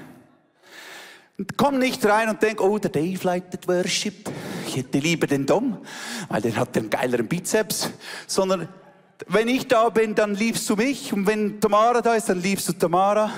Komm 1.57 1.78
nicht 1.78 2.05
rein 2.05 2.28
und 2.28 2.43
denk, 2.43 2.61
oh, 2.61 2.78
der 2.78 2.90
Dave 2.90 3.21
leitet 3.23 3.67
Worship. 3.67 4.31
Ich 4.68 4.76
hätte 4.76 4.98
lieber 4.98 5.26
den 5.26 5.46
Dom, 5.46 5.78
weil 6.28 6.42
der 6.42 6.54
hat 6.56 6.76
den 6.76 6.90
geileren 6.90 7.26
Bizeps. 7.26 7.90
Sondern 8.26 8.68
wenn 9.26 9.48
ich 9.48 9.66
da 9.66 9.88
bin, 9.88 10.14
dann 10.14 10.34
liebst 10.34 10.68
du 10.68 10.76
mich. 10.76 11.12
Und 11.12 11.26
wenn 11.26 11.58
Tamara 11.58 12.02
da 12.02 12.14
ist, 12.14 12.28
dann 12.28 12.42
liebst 12.42 12.68
du 12.68 12.75
Tamara. 12.75 13.32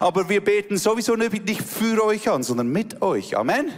Aber 0.00 0.28
wir 0.28 0.42
beten 0.42 0.76
sowieso 0.76 1.14
nicht 1.14 1.62
für 1.62 2.04
euch 2.04 2.28
an, 2.28 2.42
sondern 2.42 2.68
mit 2.68 3.00
euch. 3.00 3.36
Amen. 3.36 3.70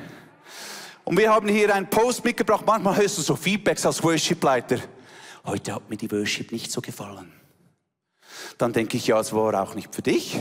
Und 1.05 1.19
wir 1.19 1.31
haben 1.31 1.49
hier 1.49 1.75
einen 1.75 1.91
Post 1.91 2.25
mitgebracht. 2.25 2.65
Manchmal 2.67 2.97
hörst 2.97 3.19
du 3.19 3.23
so 3.23 3.37
Feedbacks 3.37 3.85
als 3.85 4.03
Worship-Leiter. 4.03 4.79
Heute 5.45 5.75
hat 5.75 5.91
mir 5.91 5.97
die 5.97 6.11
Worship 6.11 6.53
nicht 6.53 6.73
so 6.73 6.81
gefallen. 6.81 7.33
Dann 8.57 8.73
denke 8.73 8.97
ich, 8.97 9.07
ja, 9.07 9.21
es 9.21 9.33
war 9.35 9.63
auch 9.63 9.75
nicht 9.75 9.95
für 9.95 10.03
dich. 10.03 10.41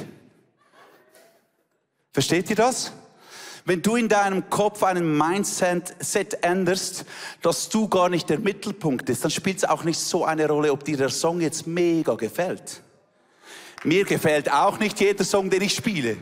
Versteht 2.13 2.49
ihr 2.49 2.55
das? 2.55 2.93
Wenn 3.69 3.83
du 3.83 3.97
in 3.97 4.09
deinem 4.09 4.49
Kopf 4.49 4.81
einen 4.81 5.15
Mindset 5.15 6.43
änderst, 6.43 7.05
dass 7.43 7.69
du 7.69 7.87
gar 7.87 8.09
nicht 8.09 8.27
der 8.27 8.39
Mittelpunkt 8.39 9.05
bist, 9.05 9.23
dann 9.23 9.29
spielt 9.29 9.57
es 9.57 9.63
auch 9.63 9.83
nicht 9.83 9.99
so 9.99 10.25
eine 10.25 10.47
Rolle, 10.47 10.71
ob 10.71 10.83
dir 10.83 10.97
der 10.97 11.09
Song 11.09 11.39
jetzt 11.39 11.67
mega 11.67 12.15
gefällt. 12.15 12.81
Mir 13.83 14.05
gefällt 14.05 14.51
auch 14.51 14.79
nicht 14.79 14.99
jeder 14.99 15.23
Song, 15.23 15.51
den 15.51 15.61
ich 15.61 15.75
spiele. 15.75 16.17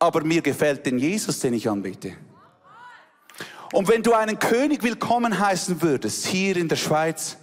Aber 0.00 0.24
mir 0.24 0.42
gefällt 0.42 0.86
den 0.86 0.98
Jesus, 0.98 1.38
den 1.38 1.54
ich 1.54 1.70
anbete. 1.70 2.16
Und 3.72 3.86
wenn 3.86 4.02
du 4.02 4.12
einen 4.12 4.40
König 4.40 4.82
willkommen 4.82 5.38
heißen 5.38 5.80
würdest, 5.80 6.26
hier 6.26 6.56
in 6.56 6.66
der 6.66 6.74
Schweiz, 6.74 7.36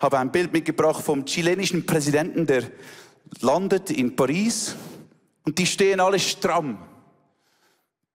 habe 0.00 0.20
ein 0.20 0.30
Bild 0.30 0.52
mitgebracht 0.52 1.02
vom 1.02 1.24
chilenischen 1.24 1.84
Präsidenten, 1.84 2.46
der 2.46 2.62
landet 3.40 3.90
in 3.90 4.14
Paris 4.14 4.76
und 5.44 5.58
die 5.58 5.66
stehen 5.66 5.98
alle 5.98 6.20
stramm. 6.20 6.78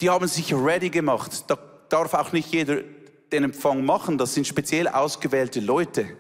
Die 0.02 0.10
haben 0.10 0.28
sich 0.28 0.54
ready 0.54 0.90
gemacht. 0.90 1.46
Da 1.48 1.58
darf 1.90 2.16
auch 2.16 2.32
nicht 2.32 2.52
jeder 2.52 2.82
den 3.32 3.44
Empfang 3.44 3.86
machen. 3.86 4.18
Das 4.18 4.34
sind 4.34 4.48
speziell 4.48 4.88
ausgewählte 4.88 5.60
Leute 5.60 6.18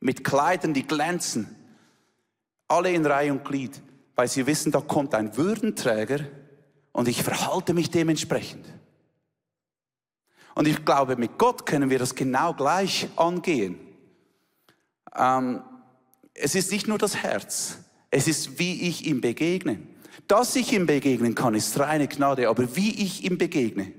mit 0.00 0.24
Kleidern, 0.24 0.74
die 0.74 0.86
glänzen. 0.86 1.56
Alle 2.66 2.90
in 2.92 3.06
Reihe 3.06 3.32
und 3.32 3.44
Glied, 3.44 3.80
weil 4.16 4.28
sie 4.28 4.46
wissen, 4.46 4.72
da 4.72 4.80
kommt 4.80 5.14
ein 5.14 5.36
Würdenträger 5.36 6.20
und 6.90 7.06
ich 7.06 7.22
verhalte 7.22 7.74
mich 7.74 7.90
dementsprechend. 7.90 8.66
Und 10.54 10.66
ich 10.66 10.84
glaube, 10.84 11.16
mit 11.16 11.38
Gott 11.38 11.64
können 11.64 11.90
wir 11.90 11.98
das 11.98 12.14
genau 12.14 12.54
gleich 12.54 13.08
angehen. 13.16 13.78
Ähm, 15.14 15.62
es 16.34 16.54
ist 16.54 16.72
nicht 16.72 16.88
nur 16.88 16.98
das 16.98 17.16
Herz, 17.16 17.78
es 18.10 18.26
ist, 18.26 18.58
wie 18.58 18.88
ich 18.88 19.06
ihm 19.06 19.20
begegne. 19.20 19.80
Dass 20.32 20.56
ich 20.56 20.72
ihm 20.72 20.86
begegnen 20.86 21.34
kann, 21.34 21.54
ist 21.54 21.78
reine 21.78 22.08
Gnade, 22.08 22.48
aber 22.48 22.74
wie 22.74 23.02
ich 23.02 23.22
ihm 23.22 23.36
begegne, 23.36 23.92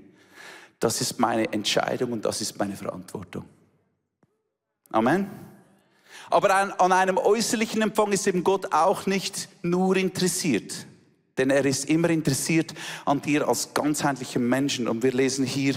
das 0.80 1.00
ist 1.00 1.20
meine 1.20 1.54
Entscheidung 1.54 2.12
und 2.12 2.26
das 2.26 2.42
ist 2.42 2.58
meine 2.58 2.76
Verantwortung. 2.76 3.46
Amen. 4.90 5.30
Aber 6.32 6.56
an, 6.56 6.72
an 6.72 6.92
einem 6.92 7.20
äußerlichen 7.20 7.84
Empfang 7.84 8.12
ist 8.12 8.26
eben 8.26 8.44
Gott 8.44 8.74
auch 8.74 9.06
nicht 9.06 9.48
nur 9.62 9.96
interessiert. 9.96 10.88
Denn 11.38 11.52
er 11.52 11.66
ist 11.66 11.86
immer 11.86 12.10
interessiert 12.10 12.74
an 13.06 13.22
dir 13.22 13.48
als 13.48 13.76
ganzheitlichen 13.76 14.50
Menschen. 14.50 14.88
Und 14.88 15.04
wir 15.04 15.12
lesen 15.12 15.46
hier 15.46 15.76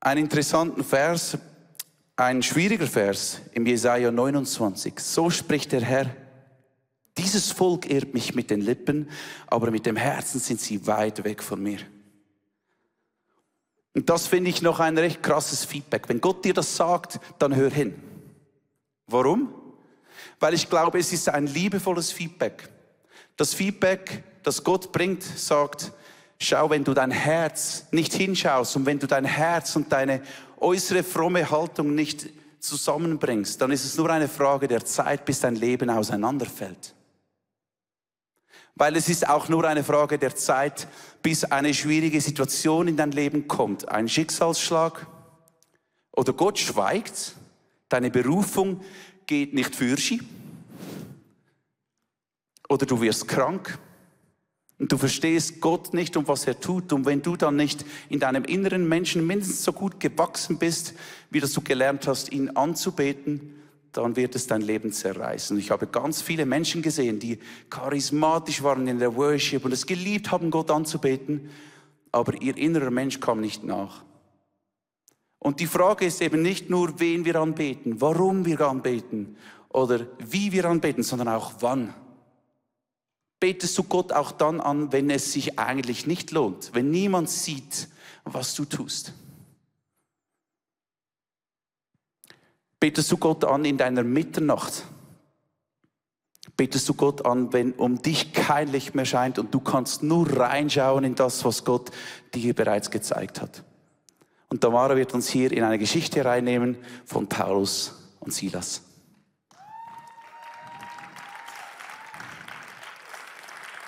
einen 0.00 0.22
interessanten 0.22 0.82
Vers, 0.82 1.36
ein 2.16 2.42
schwieriger 2.42 2.86
Vers 2.86 3.42
im 3.52 3.66
Jesaja 3.66 4.10
29. 4.10 4.98
So 5.00 5.28
spricht 5.28 5.72
der 5.72 5.82
Herr. 5.82 6.23
Dieses 7.16 7.52
Volk 7.52 7.88
ehrt 7.88 8.12
mich 8.12 8.34
mit 8.34 8.50
den 8.50 8.60
Lippen, 8.60 9.08
aber 9.46 9.70
mit 9.70 9.86
dem 9.86 9.96
Herzen 9.96 10.40
sind 10.40 10.60
sie 10.60 10.86
weit 10.86 11.22
weg 11.22 11.42
von 11.42 11.62
mir. 11.62 11.78
Und 13.94 14.10
das 14.10 14.26
finde 14.26 14.50
ich 14.50 14.60
noch 14.60 14.80
ein 14.80 14.98
recht 14.98 15.22
krasses 15.22 15.64
Feedback. 15.64 16.08
Wenn 16.08 16.20
Gott 16.20 16.44
dir 16.44 16.54
das 16.54 16.76
sagt, 16.76 17.20
dann 17.38 17.54
hör 17.54 17.70
hin. 17.70 17.94
Warum? 19.06 19.54
Weil 20.40 20.54
ich 20.54 20.68
glaube, 20.68 20.98
es 20.98 21.12
ist 21.12 21.28
ein 21.28 21.46
liebevolles 21.46 22.10
Feedback. 22.10 22.68
Das 23.36 23.54
Feedback, 23.54 24.24
das 24.42 24.64
Gott 24.64 24.90
bringt, 24.90 25.22
sagt, 25.22 25.92
schau, 26.40 26.70
wenn 26.70 26.82
du 26.82 26.94
dein 26.94 27.12
Herz 27.12 27.86
nicht 27.92 28.12
hinschaust 28.12 28.74
und 28.74 28.86
wenn 28.86 28.98
du 28.98 29.06
dein 29.06 29.24
Herz 29.24 29.76
und 29.76 29.92
deine 29.92 30.22
äußere 30.58 31.04
fromme 31.04 31.48
Haltung 31.48 31.94
nicht 31.94 32.28
zusammenbringst, 32.58 33.60
dann 33.60 33.70
ist 33.70 33.84
es 33.84 33.96
nur 33.96 34.10
eine 34.10 34.28
Frage 34.28 34.66
der 34.66 34.84
Zeit, 34.84 35.24
bis 35.24 35.40
dein 35.40 35.54
Leben 35.54 35.90
auseinanderfällt. 35.90 36.94
Weil 38.76 38.96
es 38.96 39.08
ist 39.08 39.28
auch 39.28 39.48
nur 39.48 39.64
eine 39.64 39.84
Frage 39.84 40.18
der 40.18 40.34
Zeit, 40.34 40.88
bis 41.22 41.44
eine 41.44 41.72
schwierige 41.72 42.20
Situation 42.20 42.88
in 42.88 42.96
dein 42.96 43.12
Leben 43.12 43.46
kommt. 43.46 43.88
Ein 43.88 44.08
Schicksalsschlag 44.08 45.06
oder 46.12 46.32
Gott 46.32 46.58
schweigt, 46.58 47.34
deine 47.88 48.10
Berufung 48.10 48.80
geht 49.26 49.54
nicht 49.54 49.74
für 49.76 49.96
sie. 49.96 50.20
Oder 52.68 52.86
du 52.86 53.00
wirst 53.00 53.28
krank 53.28 53.78
und 54.78 54.90
du 54.90 54.98
verstehst 54.98 55.60
Gott 55.60 55.94
nicht 55.94 56.16
und 56.16 56.26
was 56.26 56.46
er 56.46 56.58
tut. 56.58 56.92
Und 56.92 57.06
wenn 57.06 57.22
du 57.22 57.36
dann 57.36 57.56
nicht 57.56 57.84
in 58.08 58.18
deinem 58.18 58.44
inneren 58.44 58.88
Menschen 58.88 59.26
mindestens 59.26 59.62
so 59.62 59.72
gut 59.72 60.00
gewachsen 60.00 60.58
bist, 60.58 60.94
wie 61.30 61.40
dass 61.40 61.52
du 61.52 61.60
gelernt 61.60 62.08
hast, 62.08 62.32
ihn 62.32 62.50
anzubeten, 62.50 63.54
dann 63.96 64.16
wird 64.16 64.34
es 64.34 64.46
dein 64.46 64.60
Leben 64.60 64.92
zerreißen. 64.92 65.58
Ich 65.58 65.70
habe 65.70 65.86
ganz 65.86 66.20
viele 66.20 66.46
Menschen 66.46 66.82
gesehen, 66.82 67.20
die 67.20 67.38
charismatisch 67.70 68.62
waren 68.62 68.86
in 68.88 68.98
der 68.98 69.14
Worship 69.16 69.64
und 69.64 69.72
es 69.72 69.86
geliebt 69.86 70.30
haben, 70.30 70.50
Gott 70.50 70.70
anzubeten, 70.70 71.48
aber 72.10 72.40
ihr 72.42 72.56
innerer 72.56 72.90
Mensch 72.90 73.20
kam 73.20 73.40
nicht 73.40 73.64
nach. 73.64 74.04
Und 75.38 75.60
die 75.60 75.66
Frage 75.66 76.06
ist 76.06 76.22
eben 76.22 76.42
nicht 76.42 76.70
nur, 76.70 76.98
wen 76.98 77.24
wir 77.24 77.36
anbeten, 77.36 78.00
warum 78.00 78.44
wir 78.44 78.60
anbeten 78.62 79.36
oder 79.68 80.06
wie 80.18 80.52
wir 80.52 80.64
anbeten, 80.64 81.02
sondern 81.02 81.28
auch 81.28 81.52
wann. 81.60 81.94
Betest 83.38 83.76
du 83.76 83.84
Gott 83.84 84.12
auch 84.12 84.32
dann 84.32 84.60
an, 84.60 84.92
wenn 84.92 85.10
es 85.10 85.32
sich 85.32 85.58
eigentlich 85.58 86.06
nicht 86.06 86.30
lohnt, 86.30 86.70
wenn 86.72 86.90
niemand 86.90 87.28
sieht, 87.28 87.88
was 88.24 88.54
du 88.54 88.64
tust? 88.64 89.12
Betest 92.84 93.10
du 93.10 93.16
Gott 93.16 93.46
an 93.46 93.64
in 93.64 93.78
deiner 93.78 94.02
Mitternacht? 94.02 94.84
Betest 96.54 96.86
du 96.86 96.92
Gott 96.92 97.24
an, 97.24 97.50
wenn 97.54 97.72
um 97.72 98.02
dich 98.02 98.34
kein 98.34 98.70
Licht 98.70 98.94
mehr 98.94 99.06
scheint 99.06 99.38
und 99.38 99.54
du 99.54 99.60
kannst 99.60 100.02
nur 100.02 100.30
reinschauen 100.30 101.02
in 101.02 101.14
das, 101.14 101.46
was 101.46 101.64
Gott 101.64 101.90
dir 102.34 102.52
bereits 102.52 102.90
gezeigt 102.90 103.40
hat? 103.40 103.64
Und 104.50 104.60
Tamara 104.60 104.96
wird 104.96 105.14
uns 105.14 105.30
hier 105.30 105.50
in 105.50 105.64
eine 105.64 105.78
Geschichte 105.78 106.26
reinnehmen 106.26 106.76
von 107.06 107.26
Paulus 107.26 107.94
und 108.20 108.34
Silas. 108.34 108.82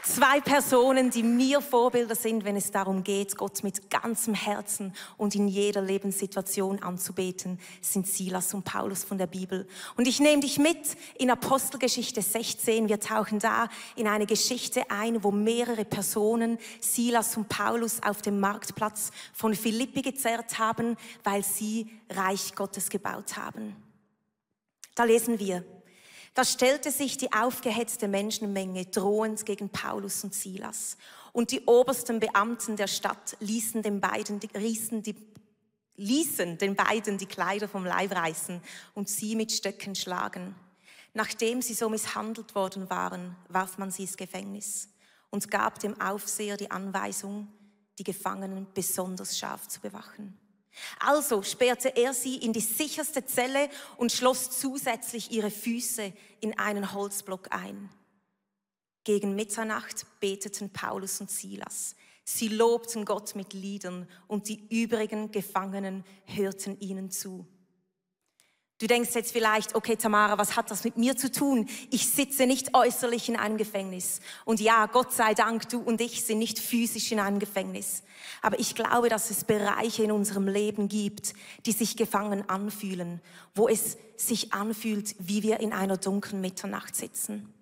Zwei 0.07 0.41
Personen, 0.41 1.11
die 1.11 1.25
mir 1.25 1.61
Vorbilder 1.61 2.15
sind, 2.15 2.45
wenn 2.45 2.55
es 2.55 2.71
darum 2.71 3.03
geht, 3.03 3.37
Gott 3.37 3.65
mit 3.65 3.91
ganzem 3.91 4.35
Herzen 4.35 4.95
und 5.17 5.35
in 5.35 5.49
jeder 5.49 5.83
Lebenssituation 5.83 6.81
anzubeten, 6.81 7.59
sind 7.81 8.07
Silas 8.07 8.55
und 8.55 8.65
Paulus 8.65 9.03
von 9.03 9.19
der 9.19 9.27
Bibel. 9.27 9.67
Und 9.97 10.07
ich 10.07 10.21
nehme 10.21 10.43
dich 10.43 10.61
mit 10.61 10.97
in 11.19 11.29
Apostelgeschichte 11.29 12.23
16. 12.23 12.89
Wir 12.89 13.01
tauchen 13.01 13.41
da 13.41 13.69
in 13.97 14.07
eine 14.07 14.27
Geschichte 14.27 14.89
ein, 14.91 15.25
wo 15.25 15.33
mehrere 15.33 15.85
Personen 15.85 16.59
Silas 16.81 17.37
und 17.37 17.49
Paulus 17.49 18.01
auf 18.01 18.23
dem 18.23 18.39
Marktplatz 18.39 19.11
von 19.33 19.57
Philippi 19.57 20.03
gezerrt 20.03 20.61
haben, 20.61 20.97
weil 21.25 21.43
sie 21.43 21.91
Reich 22.11 22.55
Gottes 22.55 22.91
gebaut 22.91 23.37
haben. 23.37 23.75
Da 24.95 25.03
lesen 25.03 25.41
wir, 25.41 25.65
da 26.37 26.45
stellte 26.45 26.91
sich 26.91 27.17
die 27.17 27.33
aufgehetzte 27.33 28.09
Menschenmenge 28.09 28.85
drohend 28.85 29.47
gegen 29.47 29.71
Paulus 29.71 30.23
und 30.23 30.35
Silas. 30.35 30.99
Und 31.33 31.51
die 31.51 31.65
obersten 31.65 32.21
Beamten 32.21 32.77
der 32.77 32.89
Stadt 32.89 33.39
ließen 33.41 33.83
den 33.83 34.03
beiden, 34.03 34.39
die, 34.39 34.51
ließen, 34.53 35.03
die, 35.03 35.17
ließen 35.97 36.59
den 36.59 36.77
beiden 36.77 37.17
die 37.17 37.25
Kleider 37.25 37.69
vom 37.69 37.87
Leib 37.87 38.13
reißen 38.13 38.61
und 38.93 39.09
sie 39.09 39.35
mit 39.35 39.51
Stöcken 39.51 39.95
schlagen. 39.95 40.55
Nachdem 41.15 41.63
sie 41.63 41.73
so 41.73 41.89
misshandelt 41.89 42.55
worden 42.55 42.91
waren, 42.91 43.35
warf 43.49 43.79
man 43.79 43.91
sie 43.91 44.03
ins 44.03 44.19
Gefängnis 44.19 44.91
und 45.31 45.51
gab 45.51 45.79
dem 45.79 45.99
Aufseher 45.99 46.59
die 46.59 46.71
Anweisung, 46.71 47.49
die 47.99 48.05
Gefangenen 48.05 48.67
besonders 48.75 49.39
scharf 49.39 49.69
zu 49.69 49.81
bewachen. 49.81 50.39
Also 50.99 51.43
sperrte 51.43 51.97
er 51.97 52.13
sie 52.15 52.37
in 52.37 52.53
die 52.53 52.61
sicherste 52.61 53.25
Zelle 53.25 53.69
und 53.97 54.13
schloss 54.13 54.59
zusätzlich 54.59 55.31
ihre 55.31 55.51
Füße 55.51 56.13
in 56.41 56.59
einen 56.59 56.93
Holzblock 56.93 57.49
ein. 57.51 57.91
Gegen 59.05 59.35
Mitternacht 59.35 60.07
beteten 60.21 60.71
Paulus 60.71 61.21
und 61.21 61.31
Silas. 61.31 61.95
Sie 62.25 62.49
lobten 62.49 63.05
Gott 63.05 63.37
mit 63.37 63.53
Liedern 63.53 64.09
und 64.27 64.49
die 64.49 64.67
übrigen 64.69 65.31
Gefangenen 65.31 66.05
hörten 66.25 66.79
ihnen 66.81 67.11
zu. 67.11 67.47
Du 68.79 68.87
denkst 68.87 69.15
jetzt 69.15 69.33
vielleicht, 69.33 69.75
okay 69.75 69.97
Tamara, 69.97 70.37
was 70.37 70.55
hat 70.55 70.71
das 70.71 70.85
mit 70.85 70.99
mir 70.99 71.17
zu 71.17 71.33
tun? 71.33 71.67
Ich 71.91 72.09
sitze 72.09 72.47
nicht 72.47 72.75
äußerlich 72.75 73.31
in 73.31 73.37
einem 73.37 73.57
Gefängnis. 73.57 74.21
Und 74.45 74.61
ja, 74.61 74.85
Gott 74.85 75.15
sei 75.15 75.33
Dank, 75.33 75.67
du 75.71 75.81
und 75.81 76.03
ich 76.03 76.25
sind 76.25 76.39
nicht 76.39 76.59
physisch 76.59 77.11
in 77.11 77.19
einem 77.19 77.39
Gefängnis. 77.39 78.03
Aber 78.43 78.59
ich 78.59 78.75
glaube, 78.75 79.09
dass 79.09 79.31
es 79.31 79.45
Bereiche 79.45 80.03
in 80.03 80.13
unserem 80.13 80.47
Leben 80.47 80.89
gibt, 80.89 81.33
die 81.65 81.73
sich 81.73 81.97
gefangen 81.97 82.47
anfühlen, 82.51 83.23
wo 83.55 83.67
es 83.67 83.97
sich 84.17 84.53
anfühlt, 84.53 85.17
wie 85.21 85.43
wir 85.43 85.61
in 85.61 85.73
einer 85.73 85.97
dunklen 85.97 86.43
Mitternacht 86.43 86.95
sitzen. 86.95 87.56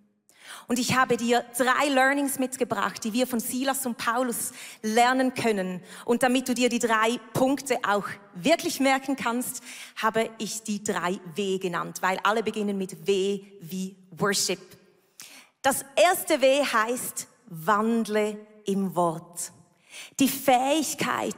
Und 0.67 0.79
ich 0.79 0.97
habe 0.97 1.17
dir 1.17 1.45
drei 1.57 1.89
Learnings 1.89 2.39
mitgebracht, 2.39 3.05
die 3.05 3.13
wir 3.13 3.27
von 3.27 3.41
Silas 3.41 3.85
und 3.87 3.97
Paulus 3.97 4.53
lernen 4.83 5.35
können. 5.35 5.83
Und 6.05 6.23
damit 6.23 6.49
du 6.49 6.55
dir 6.55 6.69
die 6.69 6.79
drei 6.79 7.19
Punkte 7.33 7.79
auch 7.87 8.07
wirklich 8.35 8.81
merken 8.81 9.17
kannst, 9.17 9.63
habe 9.97 10.31
ich 10.39 10.63
die 10.63 10.83
drei 10.83 11.21
W 11.35 11.59
genannt, 11.59 11.99
weil 12.01 12.19
alle 12.23 12.43
beginnen 12.43 12.79
mit 12.79 13.07
W 13.07 13.41
wie 13.61 13.97
Worship. 14.11 14.61
Das 15.63 15.85
erste 15.97 16.41
W 16.41 16.65
heißt, 16.65 17.27
wandle 17.47 18.39
im 18.67 18.95
Wort. 18.95 19.53
Die 20.19 20.29
Fähigkeit, 20.29 21.37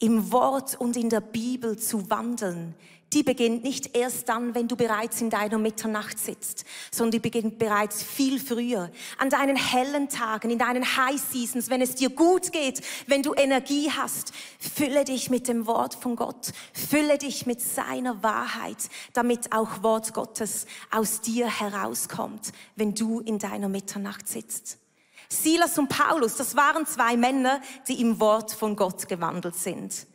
im 0.00 0.32
Wort 0.32 0.76
und 0.78 0.96
in 0.96 1.08
der 1.08 1.20
Bibel 1.20 1.78
zu 1.78 2.10
wandeln, 2.10 2.74
die 3.14 3.22
beginnt 3.22 3.62
nicht 3.62 3.96
erst 3.96 4.28
dann, 4.28 4.54
wenn 4.54 4.66
du 4.66 4.76
bereits 4.76 5.20
in 5.20 5.30
deiner 5.30 5.58
Mitternacht 5.58 6.18
sitzt, 6.18 6.64
sondern 6.90 7.12
die 7.12 7.18
beginnt 7.20 7.58
bereits 7.58 8.02
viel 8.02 8.40
früher. 8.40 8.90
An 9.18 9.30
deinen 9.30 9.56
hellen 9.56 10.08
Tagen, 10.08 10.50
in 10.50 10.58
deinen 10.58 10.84
High 10.96 11.20
Seasons, 11.20 11.70
wenn 11.70 11.80
es 11.80 11.94
dir 11.94 12.10
gut 12.10 12.50
geht, 12.52 12.82
wenn 13.06 13.22
du 13.22 13.32
Energie 13.34 13.90
hast, 13.90 14.32
fülle 14.58 15.04
dich 15.04 15.30
mit 15.30 15.46
dem 15.46 15.66
Wort 15.66 15.94
von 15.94 16.16
Gott, 16.16 16.52
fülle 16.72 17.16
dich 17.16 17.46
mit 17.46 17.60
seiner 17.60 18.22
Wahrheit, 18.22 18.78
damit 19.12 19.52
auch 19.52 19.82
Wort 19.82 20.12
Gottes 20.12 20.66
aus 20.90 21.20
dir 21.20 21.46
herauskommt, 21.46 22.52
wenn 22.74 22.94
du 22.94 23.20
in 23.20 23.38
deiner 23.38 23.68
Mitternacht 23.68 24.28
sitzt. 24.28 24.78
Silas 25.28 25.78
und 25.78 25.88
Paulus, 25.88 26.36
das 26.36 26.56
waren 26.56 26.86
zwei 26.86 27.16
Männer, 27.16 27.60
die 27.88 28.00
im 28.00 28.20
Wort 28.20 28.52
von 28.52 28.76
Gott 28.76 29.08
gewandelt 29.08 29.54
sind. 29.54 30.06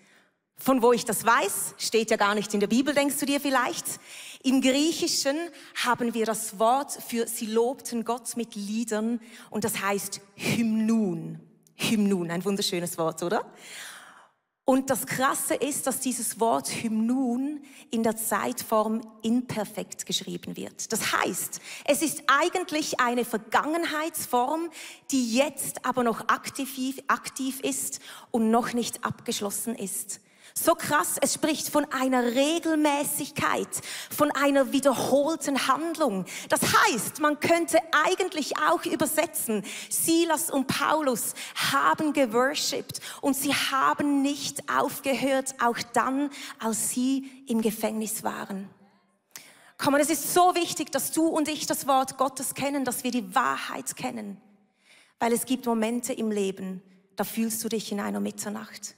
Von 0.62 0.82
wo 0.82 0.92
ich 0.92 1.06
das 1.06 1.26
weiß, 1.26 1.76
steht 1.78 2.12
ja 2.12 2.18
gar 2.18 2.36
nicht 2.36 2.54
in 2.54 2.60
der 2.60 2.68
Bibel, 2.68 2.94
denkst 2.94 3.18
du 3.18 3.26
dir 3.26 3.40
vielleicht. 3.40 3.86
Im 4.44 4.62
Griechischen 4.62 5.38
haben 5.84 6.14
wir 6.14 6.26
das 6.26 6.60
Wort 6.60 6.92
für 6.92 7.28
sie 7.28 7.46
lobten 7.46 8.04
Gott 8.04 8.36
mit 8.36 8.56
Liedern 8.56 9.22
und 9.50 9.64
das 9.64 9.82
heißt 9.82 10.20
Hymnun. 10.36 11.40
Hymnun, 11.76 12.30
ein 12.30 12.44
wunderschönes 12.44 12.98
Wort, 12.98 13.24
oder? 13.24 13.46
Und 14.66 14.92
das 14.92 15.08
Krasse 15.08 15.56
ist, 15.56 15.88
dass 15.88 16.02
dieses 16.02 16.40
Wort 16.40 16.68
Hymnun 16.68 17.62
in 17.90 18.04
der 18.04 18.18
Zeitform 18.18 19.02
imperfekt 19.24 20.06
geschrieben 20.06 20.58
wird. 20.58 20.92
Das 20.92 21.12
heißt, 21.14 21.60
es 21.86 22.02
ist 22.04 22.24
eigentlich 22.28 23.00
eine 23.00 23.26
Vergangenheitsform, 23.26 24.70
die 25.10 25.34
jetzt 25.34 25.86
aber 25.86 26.04
noch 26.04 26.28
aktiv, 26.28 27.02
aktiv 27.08 27.62
ist 27.62 28.00
und 28.30 28.52
noch 28.52 28.74
nicht 28.74 29.04
abgeschlossen 29.04 29.74
ist. 29.74 30.20
So 30.54 30.76
krass, 30.76 31.16
es 31.22 31.34
spricht 31.34 31.70
von 31.70 31.86
einer 31.92 32.24
Regelmäßigkeit, 32.24 33.68
von 34.10 34.32
einer 34.32 34.72
wiederholten 34.72 35.68
Handlung. 35.68 36.26
Das 36.50 36.62
heißt, 36.62 37.20
man 37.20 37.40
könnte 37.40 37.80
eigentlich 38.06 38.58
auch 38.58 38.86
übersetzen, 38.86 39.64
Silas 39.90 40.50
und 40.50 40.68
Paulus 40.68 41.34
haben 41.72 42.14
geworshipped 42.14 43.00
und 43.22 43.36
sie 43.36 43.54
haben 43.54 44.22
nicht 44.22 44.70
aufgehört, 44.72 45.56
auch 45.64 45.78
dann, 45.94 46.30
als 46.60 46.90
sie 46.90 47.30
im 47.48 47.62
Gefängnis 47.62 48.24
waren. 48.24 48.70
Komm, 49.78 49.96
es 49.96 50.10
ist 50.10 50.34
so 50.34 50.56
wichtig, 50.56 50.92
dass 50.92 51.12
du 51.12 51.28
und 51.28 51.48
ich 51.48 51.66
das 51.66 51.88
Wort 51.88 52.18
Gottes 52.18 52.54
kennen, 52.54 52.84
dass 52.84 53.06
wir 53.06 53.12
die 53.12 53.34
Wahrheit 53.34 53.96
kennen. 53.96 54.42
Weil 55.20 55.32
es 55.32 55.46
gibt 55.46 55.66
Momente 55.66 56.12
im 56.12 56.32
Leben, 56.32 56.82
da 57.16 57.24
fühlst 57.24 57.64
du 57.64 57.70
dich 57.70 57.92
in 57.92 58.02
einer 58.02 58.20
Mitternacht. 58.20 58.96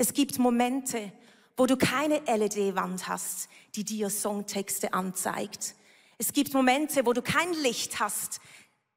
Es 0.00 0.14
gibt 0.14 0.38
Momente, 0.38 1.12
wo 1.58 1.66
du 1.66 1.76
keine 1.76 2.20
LED-Wand 2.20 3.06
hast, 3.06 3.50
die 3.74 3.84
dir 3.84 4.08
Songtexte 4.08 4.94
anzeigt. 4.94 5.74
Es 6.16 6.32
gibt 6.32 6.54
Momente, 6.54 7.04
wo 7.04 7.12
du 7.12 7.20
kein 7.20 7.52
Licht 7.52 8.00
hast, 8.00 8.40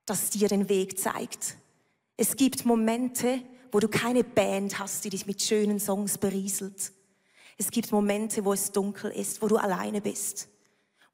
das 0.06 0.30
dir 0.30 0.48
den 0.48 0.70
Weg 0.70 0.98
zeigt. 0.98 1.58
Es 2.16 2.38
gibt 2.38 2.64
Momente, 2.64 3.42
wo 3.74 3.82
du 3.82 3.90
keine 3.90 4.24
Band 4.24 4.80
hast, 4.80 5.04
die 5.04 5.10
dich 5.10 5.26
mit 5.26 5.42
schönen 5.42 5.78
Songs 5.82 6.18
berieselt. 6.18 6.94
Es 7.58 7.70
gibt 7.70 7.92
Momente, 7.92 8.46
wo 8.46 8.54
es 8.54 8.72
dunkel 8.72 9.12
ist, 9.12 9.42
wo 9.42 9.50
du 9.50 9.58
alleine 9.58 10.00
bist, 10.00 10.48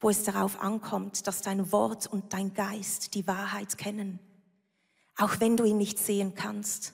wo 0.02 0.12
es 0.12 0.22
darauf 0.22 0.62
ankommt, 0.62 1.26
dass 1.26 1.42
dein 1.42 1.72
Wort 1.72 2.06
und 2.06 2.32
dein 2.32 2.54
Geist 2.54 3.16
die 3.16 3.26
Wahrheit 3.26 3.76
kennen, 3.80 4.20
auch 5.18 5.40
wenn 5.40 5.58
du 5.58 5.64
ihn 5.64 5.80
nicht 5.80 5.98
sehen 5.98 6.36
kannst. 6.36 6.94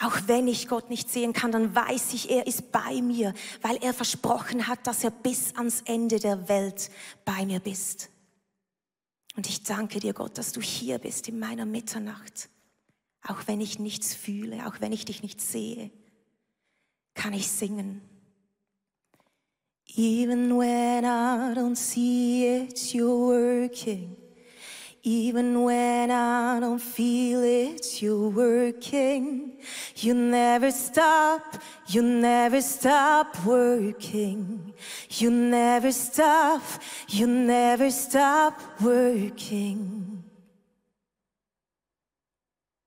Auch 0.00 0.16
wenn 0.26 0.46
ich 0.46 0.68
Gott 0.68 0.90
nicht 0.90 1.10
sehen 1.10 1.32
kann, 1.32 1.50
dann 1.50 1.74
weiß 1.74 2.12
ich, 2.14 2.30
er 2.30 2.46
ist 2.46 2.70
bei 2.70 3.02
mir, 3.02 3.34
weil 3.62 3.78
er 3.78 3.92
versprochen 3.92 4.68
hat, 4.68 4.86
dass 4.86 5.02
er 5.02 5.10
bis 5.10 5.54
ans 5.56 5.82
Ende 5.84 6.20
der 6.20 6.48
Welt 6.48 6.90
bei 7.24 7.44
mir 7.44 7.58
bist. 7.58 8.08
Und 9.36 9.48
ich 9.48 9.64
danke 9.64 9.98
dir, 9.98 10.14
Gott, 10.14 10.38
dass 10.38 10.52
du 10.52 10.60
hier 10.60 10.98
bist 10.98 11.28
in 11.28 11.38
meiner 11.38 11.66
Mitternacht. 11.66 12.48
Auch 13.22 13.46
wenn 13.46 13.60
ich 13.60 13.78
nichts 13.78 14.14
fühle, 14.14 14.66
auch 14.66 14.80
wenn 14.80 14.92
ich 14.92 15.04
dich 15.04 15.22
nicht 15.22 15.40
sehe, 15.40 15.90
kann 17.14 17.32
ich 17.32 17.48
singen. 17.48 18.00
Even 19.96 20.56
when 20.56 21.04
I 21.04 21.54
don't 21.54 21.76
see 21.76 22.62
it, 22.62 22.76
you're 22.92 23.68
working. 23.68 24.17
Even 25.04 25.62
when 25.62 26.10
I 26.10 26.58
don't 26.60 26.80
feel 26.80 27.42
it, 27.42 28.02
you're 28.02 28.30
working. 28.30 29.52
You 29.96 30.14
never 30.14 30.72
stop, 30.72 31.42
you 31.86 32.02
never 32.02 32.60
stop 32.60 33.36
working. 33.46 34.74
You 35.10 35.30
never 35.30 35.92
stop, 35.92 36.62
you 37.08 37.26
never 37.26 37.90
stop 37.90 38.60
working. 38.80 40.24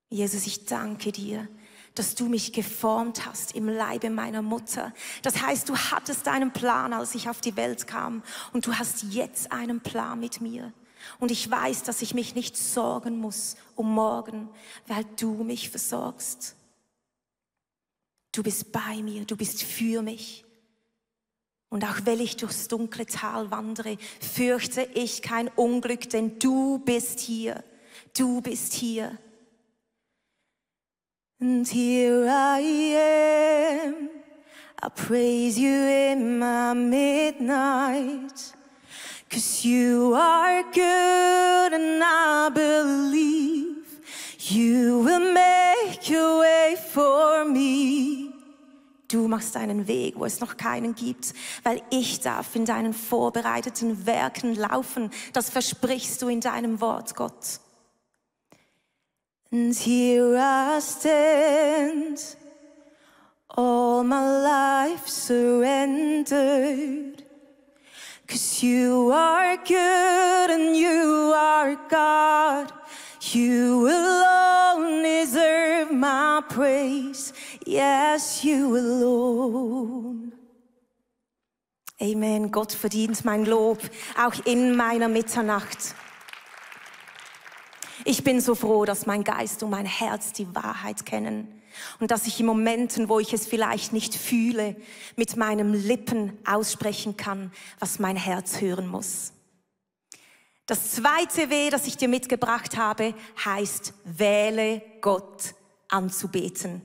Jesus, 0.09 0.45
ich 0.45 0.65
danke 0.65 1.13
dir, 1.13 1.47
dass 1.95 2.15
du 2.15 2.27
mich 2.27 2.51
geformt 2.51 3.25
hast 3.25 3.55
im 3.55 3.69
Leibe 3.69 4.09
meiner 4.09 4.41
Mutter. 4.41 4.93
Das 5.21 5.41
heißt, 5.41 5.69
du 5.69 5.77
hattest 5.77 6.27
einen 6.27 6.51
Plan, 6.51 6.91
als 6.91 7.15
ich 7.15 7.29
auf 7.29 7.39
die 7.39 7.55
Welt 7.55 7.87
kam 7.87 8.21
und 8.51 8.67
du 8.67 8.73
hast 8.73 9.03
jetzt 9.11 9.53
einen 9.53 9.79
Plan 9.79 10.19
mit 10.19 10.41
mir. 10.41 10.73
Und 11.19 11.31
ich 11.31 11.49
weiß, 11.49 11.83
dass 11.83 12.01
ich 12.01 12.13
mich 12.13 12.35
nicht 12.35 12.57
sorgen 12.57 13.17
muss 13.17 13.55
um 13.75 13.93
morgen, 13.93 14.49
weil 14.87 15.05
du 15.17 15.43
mich 15.43 15.69
versorgst. 15.69 16.55
Du 18.31 18.43
bist 18.43 18.71
bei 18.71 19.01
mir, 19.01 19.25
du 19.25 19.35
bist 19.35 19.63
für 19.63 20.01
mich. 20.01 20.45
Und 21.69 21.85
auch 21.85 22.05
wenn 22.05 22.19
ich 22.19 22.37
durchs 22.37 22.67
dunkle 22.67 23.05
Tal 23.05 23.49
wandere, 23.49 23.97
fürchte 24.19 24.83
ich 24.93 25.21
kein 25.21 25.47
Unglück, 25.49 26.09
denn 26.09 26.37
du 26.37 26.79
bist 26.79 27.19
hier. 27.19 27.63
Du 28.17 28.41
bist 28.41 28.73
hier. 28.73 29.17
And 31.39 31.67
here 31.67 32.27
I 32.27 32.59
am, 33.87 34.09
I 34.83 34.89
praise 34.89 35.57
you 35.57 35.71
in 35.71 36.37
my 36.37 36.75
midnight. 36.75 38.53
Cause 39.31 39.63
you 39.63 40.13
are 40.13 40.61
good 40.73 41.73
and 41.73 42.03
I 42.03 42.49
believe 42.53 43.77
you 44.49 45.01
will 45.05 45.33
make 45.33 46.09
your 46.09 46.41
way 46.41 46.75
for 46.75 47.45
me. 47.45 48.33
Du 49.07 49.29
machst 49.29 49.55
einen 49.55 49.87
Weg, 49.87 50.15
wo 50.17 50.25
es 50.25 50.41
noch 50.41 50.57
keinen 50.57 50.95
gibt, 50.95 51.33
weil 51.63 51.81
ich 51.91 52.19
darf 52.19 52.57
in 52.57 52.65
deinen 52.65 52.93
vorbereiteten 52.93 54.05
Werken 54.05 54.53
laufen. 54.55 55.09
Das 55.31 55.49
versprichst 55.49 56.21
du 56.21 56.27
in 56.27 56.41
deinem 56.41 56.81
Wort, 56.81 57.15
Gott. 57.15 57.61
And 59.49 59.73
here 59.73 60.37
I 60.37 60.81
stand, 60.81 62.35
all 63.47 64.03
my 64.03 64.43
life 64.43 65.07
surrendered. 65.07 67.20
Cause 68.31 68.63
you 68.63 69.11
are 69.11 69.57
good 69.57 70.49
and 70.49 70.73
you 70.73 71.33
are 71.35 71.75
God. 71.89 72.71
You 73.33 73.89
alone 73.89 75.03
deserve 75.03 75.91
my 75.91 76.41
praise. 76.47 77.33
Yes, 77.65 78.41
you 78.45 78.77
alone. 78.77 80.31
Amen. 82.01 82.51
Gott 82.51 82.71
verdient 82.71 83.25
mein 83.25 83.43
Lob, 83.43 83.79
auch 84.17 84.45
in 84.45 84.77
meiner 84.77 85.09
Mitternacht. 85.09 85.93
Ich 88.05 88.23
bin 88.23 88.39
so 88.39 88.55
froh, 88.55 88.85
dass 88.85 89.05
mein 89.05 89.25
Geist 89.25 89.61
und 89.61 89.71
mein 89.71 89.85
Herz 89.85 90.31
die 90.31 90.55
Wahrheit 90.55 91.05
kennen 91.05 91.60
und 91.99 92.11
dass 92.11 92.27
ich 92.27 92.39
in 92.39 92.45
Momenten, 92.45 93.09
wo 93.09 93.19
ich 93.19 93.33
es 93.33 93.45
vielleicht 93.45 93.93
nicht 93.93 94.15
fühle, 94.15 94.75
mit 95.15 95.35
meinen 95.37 95.73
Lippen 95.73 96.37
aussprechen 96.45 97.17
kann, 97.17 97.51
was 97.79 97.99
mein 97.99 98.15
Herz 98.15 98.61
hören 98.61 98.87
muss. 98.87 99.33
Das 100.65 100.91
zweite 100.91 101.49
W, 101.49 101.69
das 101.69 101.87
ich 101.87 101.97
dir 101.97 102.07
mitgebracht 102.07 102.77
habe, 102.77 103.13
heißt, 103.43 103.93
wähle 104.05 104.81
Gott 105.01 105.53
anzubeten. 105.89 106.81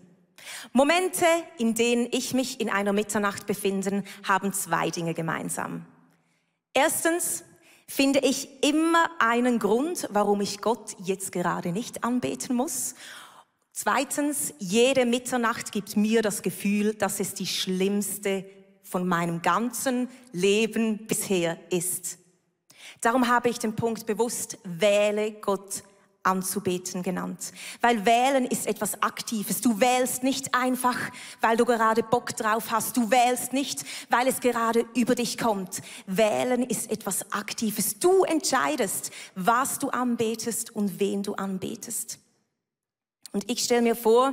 Momente, 0.73 1.27
in 1.59 1.75
denen 1.75 2.09
ich 2.11 2.35
mich 2.35 2.61
in 2.61 2.71
einer 2.71 2.93
Mitternacht 2.93 3.47
befinde, 3.47 4.05
haben 4.27 4.53
zwei 4.53 4.91
Dinge 4.91 5.15
gemeinsam. 5.15 5.87
Erstens 6.75 7.45
finde 7.87 8.21
ich 8.21 8.63
immer 8.65 9.09
einen 9.19 9.59
Grund, 9.59 10.09
warum 10.11 10.41
ich 10.41 10.61
Gott 10.61 10.97
jetzt 11.05 11.33
gerade 11.33 11.73
nicht 11.73 12.05
anbeten 12.05 12.57
muss. 12.57 12.95
Zweitens, 13.79 14.55
jede 14.59 15.05
Mitternacht 15.05 15.71
gibt 15.71 15.99
mir 15.99 16.23
das 16.23 16.41
Gefühl, 16.41 16.95
dass 16.95 17.21
es 17.21 17.35
die 17.35 17.47
schlimmste 17.47 18.47
von 18.83 19.07
meinem 19.07 19.43
ganzen 19.43 20.09
Leben 20.33 21.07
bisher 21.07 21.59
ist. 21.71 22.17
Darum 23.03 23.29
habe 23.29 23.51
ich 23.51 23.59
den 23.59 23.77
Punkt 23.77 24.07
bewusst, 24.07 24.57
wähle 24.65 25.31
Gott 25.31 25.83
anzubeten 26.23 27.03
genannt. 27.03 27.53
Weil 27.83 28.07
wählen 28.07 28.47
ist 28.47 28.67
etwas 28.67 29.03
Aktives. 29.03 29.61
Du 29.61 29.79
wählst 29.79 30.23
nicht 30.23 30.55
einfach, 30.55 30.97
weil 31.43 31.59
du 31.59 31.67
gerade 31.67 32.03
Bock 32.03 32.35
drauf 32.35 32.71
hast. 32.71 32.97
Du 32.97 33.11
wählst 33.11 33.53
nicht, 33.53 33.85
weil 34.09 34.27
es 34.27 34.41
gerade 34.41 34.87
über 34.95 35.15
dich 35.15 35.37
kommt. 35.37 35.83
Wählen 36.07 36.63
ist 36.63 36.91
etwas 36.91 37.31
Aktives. 37.31 37.99
Du 37.99 38.25
entscheidest, 38.25 39.11
was 39.35 39.79
du 39.79 39.91
anbetest 39.91 40.75
und 40.75 40.99
wen 40.99 41.23
du 41.23 41.35
anbetest. 41.35 42.21
Und 43.37 43.51
ich 43.51 43.63
stelle 43.63 43.83
mir 43.83 43.95
vor, 43.95 44.33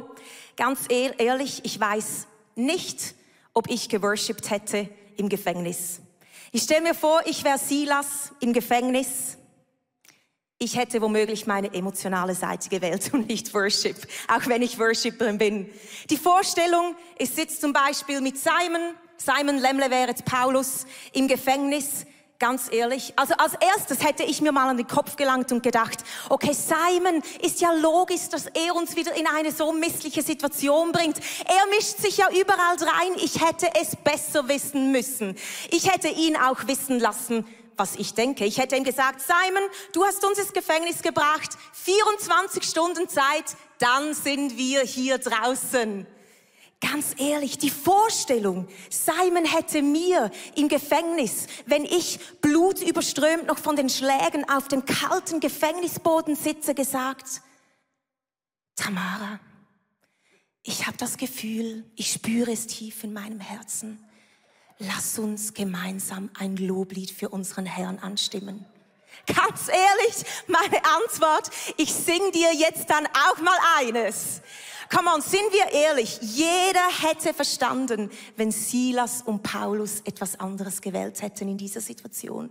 ganz 0.55 0.85
ehrlich, 0.87 1.59
ich 1.65 1.77
weiß 1.77 2.25
nicht, 2.55 3.15
ob 3.53 3.69
ich 3.69 3.89
geworshipped 3.89 4.49
hätte 4.49 4.87
im 5.17 5.27
Gefängnis. 5.27 5.99
Ich 6.53 6.61
stelle 6.61 6.83
mir 6.83 6.95
vor, 6.95 7.19
ich 7.25 7.43
wäre 7.43 7.57
Silas 7.57 8.31
im 8.39 8.53
Gefängnis. 8.53 9.37
Ich 10.57 10.77
hätte 10.77 11.01
womöglich 11.01 11.45
meine 11.47 11.73
emotionale 11.73 12.33
Seite 12.33 12.69
gewählt 12.69 13.13
und 13.13 13.27
nicht 13.27 13.53
Worship, 13.53 13.97
auch 14.29 14.47
wenn 14.47 14.61
ich 14.61 14.79
Worshipperin 14.79 15.37
bin. 15.37 15.69
Die 16.09 16.15
Vorstellung, 16.15 16.95
ich 17.17 17.29
sitze 17.29 17.59
zum 17.59 17.73
Beispiel 17.73 18.21
mit 18.21 18.37
Simon, 18.37 18.93
Simon 19.17 19.57
Lemle 19.57 19.91
wäre 19.91 20.07
jetzt 20.11 20.23
Paulus 20.23 20.85
im 21.11 21.27
Gefängnis 21.27 22.05
ganz 22.43 22.67
ehrlich. 22.69 23.13
Also 23.15 23.35
als 23.35 23.53
erstes 23.53 24.03
hätte 24.03 24.23
ich 24.23 24.41
mir 24.41 24.51
mal 24.51 24.67
an 24.67 24.75
den 24.75 24.85
Kopf 24.85 25.15
gelangt 25.15 25.53
und 25.53 25.63
gedacht, 25.63 26.03
okay, 26.27 26.51
Simon 26.51 27.23
ist 27.41 27.61
ja 27.61 27.71
logisch, 27.71 28.27
dass 28.29 28.47
er 28.47 28.75
uns 28.75 28.97
wieder 28.97 29.15
in 29.15 29.27
eine 29.27 29.49
so 29.53 29.71
missliche 29.71 30.21
Situation 30.21 30.91
bringt. 30.91 31.19
Er 31.45 31.65
mischt 31.73 31.99
sich 31.99 32.17
ja 32.17 32.27
überall 32.31 32.75
rein. 32.75 33.13
Ich 33.15 33.41
hätte 33.41 33.69
es 33.81 33.95
besser 33.95 34.49
wissen 34.49 34.91
müssen. 34.91 35.37
Ich 35.71 35.89
hätte 35.89 36.09
ihn 36.09 36.35
auch 36.35 36.67
wissen 36.67 36.99
lassen, 36.99 37.47
was 37.77 37.95
ich 37.95 38.13
denke. 38.13 38.43
Ich 38.43 38.57
hätte 38.57 38.75
ihm 38.75 38.83
gesagt, 38.83 39.21
Simon, 39.21 39.63
du 39.93 40.03
hast 40.03 40.25
uns 40.25 40.37
ins 40.37 40.51
Gefängnis 40.51 41.01
gebracht, 41.01 41.51
24 41.71 42.61
Stunden 42.61 43.07
Zeit, 43.07 43.55
dann 43.79 44.13
sind 44.13 44.57
wir 44.57 44.81
hier 44.81 45.17
draußen. 45.17 46.05
Ganz 46.91 47.15
ehrlich, 47.17 47.57
die 47.57 47.69
Vorstellung, 47.69 48.67
Simon 48.89 49.45
hätte 49.45 49.81
mir 49.81 50.29
im 50.55 50.67
Gefängnis, 50.67 51.47
wenn 51.65 51.85
ich 51.85 52.19
blutüberströmt 52.41 53.47
noch 53.47 53.57
von 53.57 53.77
den 53.77 53.89
Schlägen 53.89 54.49
auf 54.49 54.67
dem 54.67 54.83
kalten 54.83 55.39
Gefängnisboden 55.39 56.35
sitze, 56.35 56.75
gesagt, 56.75 57.41
Tamara, 58.75 59.39
ich 60.61 60.85
habe 60.85 60.97
das 60.97 61.15
Gefühl, 61.15 61.89
ich 61.95 62.11
spüre 62.11 62.51
es 62.51 62.67
tief 62.67 63.05
in 63.05 63.13
meinem 63.13 63.39
Herzen. 63.39 64.03
Lass 64.77 65.17
uns 65.17 65.53
gemeinsam 65.53 66.31
ein 66.37 66.57
Loblied 66.57 67.11
für 67.11 67.29
unseren 67.29 67.65
Herrn 67.65 67.99
anstimmen. 67.99 68.65
Ganz 69.25 69.67
ehrlich, 69.67 70.25
meine 70.47 70.83
Antwort, 70.85 71.49
ich 71.77 71.93
sing 71.93 72.31
dir 72.33 72.53
jetzt 72.53 72.89
dann 72.89 73.05
auch 73.07 73.37
mal 73.41 73.57
eines. 73.77 74.41
Come 74.93 75.09
on, 75.11 75.21
sind 75.21 75.51
wir 75.51 75.71
ehrlich, 75.71 76.19
jeder 76.21 76.87
hätte 77.01 77.33
verstanden, 77.33 78.11
wenn 78.35 78.51
Silas 78.51 79.21
und 79.21 79.41
Paulus 79.41 80.01
etwas 80.01 80.39
anderes 80.39 80.81
gewählt 80.81 81.21
hätten 81.21 81.47
in 81.47 81.57
dieser 81.57 81.81
Situation. 81.81 82.49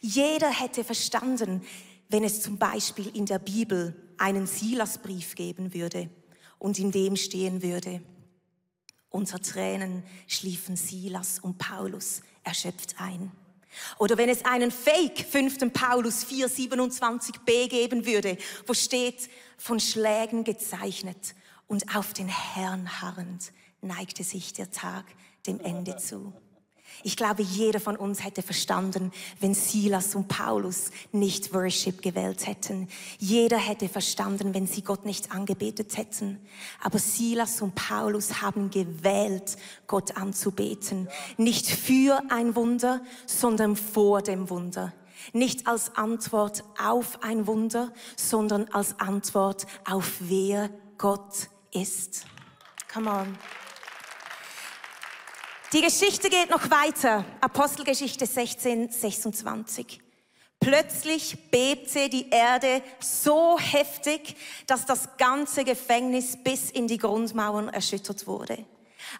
Jeder 0.00 0.50
hätte 0.50 0.82
verstanden, 0.82 1.64
wenn 2.08 2.24
es 2.24 2.42
zum 2.42 2.58
Beispiel 2.58 3.14
in 3.14 3.26
der 3.26 3.38
Bibel 3.38 3.94
einen 4.16 4.46
Silasbrief 4.46 5.34
geben 5.34 5.74
würde 5.74 6.10
und 6.58 6.78
in 6.78 6.90
dem 6.90 7.16
stehen 7.16 7.62
würde, 7.62 8.00
unter 9.10 9.40
Tränen 9.40 10.02
schliefen 10.26 10.76
Silas 10.76 11.38
und 11.38 11.58
Paulus 11.58 12.22
erschöpft 12.44 12.96
ein. 12.98 13.30
Oder 13.98 14.18
wenn 14.18 14.28
es 14.28 14.44
einen 14.44 14.70
Fake 14.70 15.26
5. 15.30 15.72
Paulus 15.72 16.24
4,27b 16.26 17.68
geben 17.68 18.06
würde, 18.06 18.36
wo 18.66 18.74
steht, 18.74 19.28
von 19.56 19.80
Schlägen 19.80 20.44
gezeichnet 20.44 21.34
und 21.66 21.96
auf 21.96 22.12
den 22.12 22.28
Herrn 22.28 23.02
harrend 23.02 23.52
neigte 23.80 24.24
sich 24.24 24.52
der 24.52 24.70
Tag 24.70 25.04
dem 25.46 25.60
Ende 25.60 25.96
zu. 25.96 26.32
Ich 27.02 27.16
glaube, 27.16 27.42
jeder 27.42 27.80
von 27.80 27.96
uns 27.96 28.24
hätte 28.24 28.42
verstanden, 28.42 29.12
wenn 29.40 29.54
Silas 29.54 30.14
und 30.14 30.28
Paulus 30.28 30.90
nicht 31.12 31.54
Worship 31.54 32.02
gewählt 32.02 32.46
hätten. 32.46 32.88
Jeder 33.18 33.58
hätte 33.58 33.88
verstanden, 33.88 34.54
wenn 34.54 34.66
sie 34.66 34.82
Gott 34.82 35.04
nicht 35.04 35.32
angebetet 35.32 35.96
hätten. 35.96 36.40
Aber 36.82 36.98
Silas 36.98 37.62
und 37.62 37.74
Paulus 37.74 38.42
haben 38.42 38.70
gewählt, 38.70 39.56
Gott 39.86 40.16
anzubeten. 40.16 41.08
Nicht 41.36 41.66
für 41.66 42.22
ein 42.30 42.56
Wunder, 42.56 43.00
sondern 43.26 43.76
vor 43.76 44.22
dem 44.22 44.50
Wunder. 44.50 44.92
Nicht 45.32 45.66
als 45.66 45.96
Antwort 45.96 46.64
auf 46.82 47.22
ein 47.22 47.46
Wunder, 47.46 47.92
sondern 48.16 48.68
als 48.68 48.98
Antwort 48.98 49.66
auf 49.84 50.14
wer 50.20 50.70
Gott 50.96 51.48
ist. 51.72 52.24
Come 52.92 53.10
on. 53.10 53.38
Die 55.74 55.82
Geschichte 55.82 56.30
geht 56.30 56.48
noch 56.48 56.70
weiter. 56.70 57.26
Apostelgeschichte 57.42 58.24
16, 58.24 58.90
26. 58.90 60.00
Plötzlich 60.58 61.50
bebte 61.50 62.08
die 62.08 62.30
Erde 62.30 62.80
so 63.00 63.58
heftig, 63.58 64.34
dass 64.66 64.86
das 64.86 65.18
ganze 65.18 65.64
Gefängnis 65.64 66.38
bis 66.42 66.70
in 66.70 66.88
die 66.88 66.96
Grundmauern 66.96 67.68
erschüttert 67.68 68.26
wurde. 68.26 68.64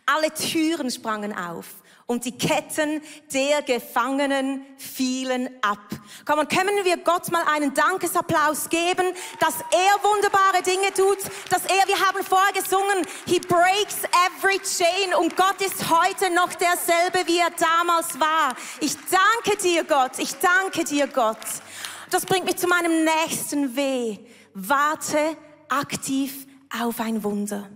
Alle 0.07 0.33
Türen 0.33 0.91
sprangen 0.91 1.37
auf 1.37 1.67
und 2.09 2.25
die 2.25 2.37
Ketten 2.37 3.03
der 3.35 3.61
Gefangenen 3.61 4.65
fielen 4.79 5.51
ab. 5.61 5.79
Komm, 6.25 6.39
und 6.39 6.49
können 6.49 6.83
wir 6.85 6.97
Gott 6.97 7.31
mal 7.31 7.45
einen 7.55 7.75
Dankesapplaus 7.75 8.71
geben, 8.71 9.13
dass 9.39 9.57
er 9.71 10.03
wunderbare 10.03 10.63
Dinge 10.63 10.93
tut, 10.95 11.19
dass 11.51 11.67
er, 11.67 11.87
wir 11.87 12.01
haben 12.01 12.25
vorher 12.25 12.55
gesungen, 12.55 13.07
he 13.27 13.39
breaks 13.39 13.99
every 14.27 14.59
chain 14.61 15.15
und 15.19 15.37
Gott 15.37 15.61
ist 15.61 15.91
heute 15.91 16.33
noch 16.33 16.55
derselbe, 16.55 17.27
wie 17.27 17.41
er 17.41 17.51
damals 17.51 18.19
war. 18.19 18.57
Ich 18.81 18.97
danke 19.11 19.59
dir, 19.59 19.85
Gott, 19.85 20.13
ich 20.19 20.35
danke 20.37 20.85
dir, 20.85 21.09
Gott. 21.09 21.37
Das 22.11 22.25
bringt 22.25 22.47
mich 22.47 22.57
zu 22.57 22.69
meinem 22.69 23.05
nächsten 23.05 23.77
Weh. 23.77 24.17
Warte 24.55 25.37
aktiv 25.69 26.47
auf 26.71 27.01
ein 27.01 27.23
Wunder. 27.23 27.69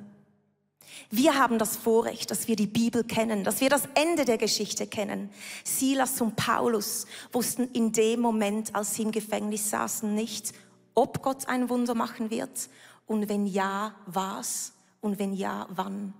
Wir 1.14 1.38
haben 1.38 1.58
das 1.58 1.76
Vorrecht, 1.76 2.30
dass 2.30 2.48
wir 2.48 2.56
die 2.56 2.66
Bibel 2.66 3.04
kennen, 3.04 3.44
dass 3.44 3.60
wir 3.60 3.68
das 3.68 3.82
Ende 3.94 4.24
der 4.24 4.38
Geschichte 4.38 4.86
kennen. 4.86 5.28
Silas 5.62 6.18
und 6.22 6.36
Paulus 6.36 7.04
wussten 7.32 7.68
in 7.74 7.92
dem 7.92 8.20
Moment, 8.20 8.74
als 8.74 8.94
sie 8.94 9.02
im 9.02 9.12
Gefängnis 9.12 9.68
saßen, 9.68 10.14
nicht, 10.14 10.54
ob 10.94 11.22
Gott 11.22 11.48
ein 11.48 11.68
Wunder 11.68 11.94
machen 11.94 12.30
wird 12.30 12.70
und 13.06 13.28
wenn 13.28 13.44
ja, 13.44 13.94
was 14.06 14.72
und 15.02 15.18
wenn 15.18 15.34
ja, 15.34 15.66
wann. 15.68 16.14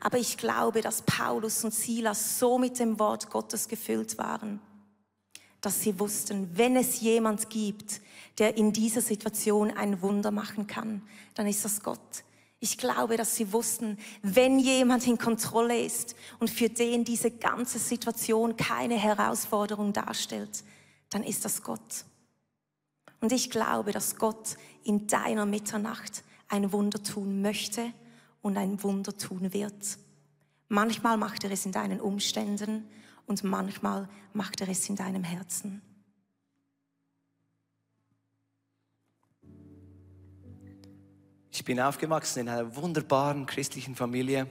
Aber 0.00 0.18
ich 0.18 0.36
glaube, 0.36 0.80
dass 0.80 1.02
Paulus 1.02 1.62
und 1.62 1.72
Silas 1.72 2.40
so 2.40 2.58
mit 2.58 2.80
dem 2.80 2.98
Wort 2.98 3.30
Gottes 3.30 3.68
gefüllt 3.68 4.18
waren, 4.18 4.58
dass 5.60 5.82
sie 5.82 6.00
wussten, 6.00 6.50
wenn 6.54 6.74
es 6.74 7.00
jemand 7.00 7.48
gibt, 7.48 8.00
der 8.38 8.56
in 8.56 8.72
dieser 8.72 9.02
Situation 9.02 9.70
ein 9.70 10.02
Wunder 10.02 10.32
machen 10.32 10.66
kann, 10.66 11.02
dann 11.36 11.46
ist 11.46 11.64
das 11.64 11.80
Gott. 11.80 12.24
Ich 12.62 12.76
glaube, 12.76 13.16
dass 13.16 13.36
sie 13.36 13.52
wussten, 13.54 13.98
wenn 14.22 14.58
jemand 14.58 15.06
in 15.06 15.16
Kontrolle 15.16 15.80
ist 15.80 16.14
und 16.38 16.50
für 16.50 16.68
den 16.68 17.04
diese 17.04 17.30
ganze 17.30 17.78
Situation 17.78 18.56
keine 18.56 18.96
Herausforderung 18.96 19.94
darstellt, 19.94 20.62
dann 21.08 21.24
ist 21.24 21.44
das 21.46 21.62
Gott. 21.62 22.04
Und 23.22 23.32
ich 23.32 23.50
glaube, 23.50 23.92
dass 23.92 24.16
Gott 24.16 24.56
in 24.84 25.06
deiner 25.06 25.46
Mitternacht 25.46 26.22
ein 26.48 26.70
Wunder 26.72 27.02
tun 27.02 27.40
möchte 27.40 27.92
und 28.42 28.58
ein 28.58 28.82
Wunder 28.82 29.16
tun 29.16 29.52
wird. 29.54 29.98
Manchmal 30.68 31.16
macht 31.16 31.44
er 31.44 31.50
es 31.50 31.64
in 31.64 31.72
deinen 31.72 32.00
Umständen 32.00 32.88
und 33.26 33.42
manchmal 33.42 34.08
macht 34.34 34.60
er 34.60 34.68
es 34.68 34.88
in 34.88 34.96
deinem 34.96 35.24
Herzen. 35.24 35.82
Ich 41.60 41.64
bin 41.66 41.78
aufgewachsen 41.78 42.40
in 42.40 42.48
einer 42.48 42.74
wunderbaren 42.74 43.44
christlichen 43.44 43.94
Familie 43.94 44.46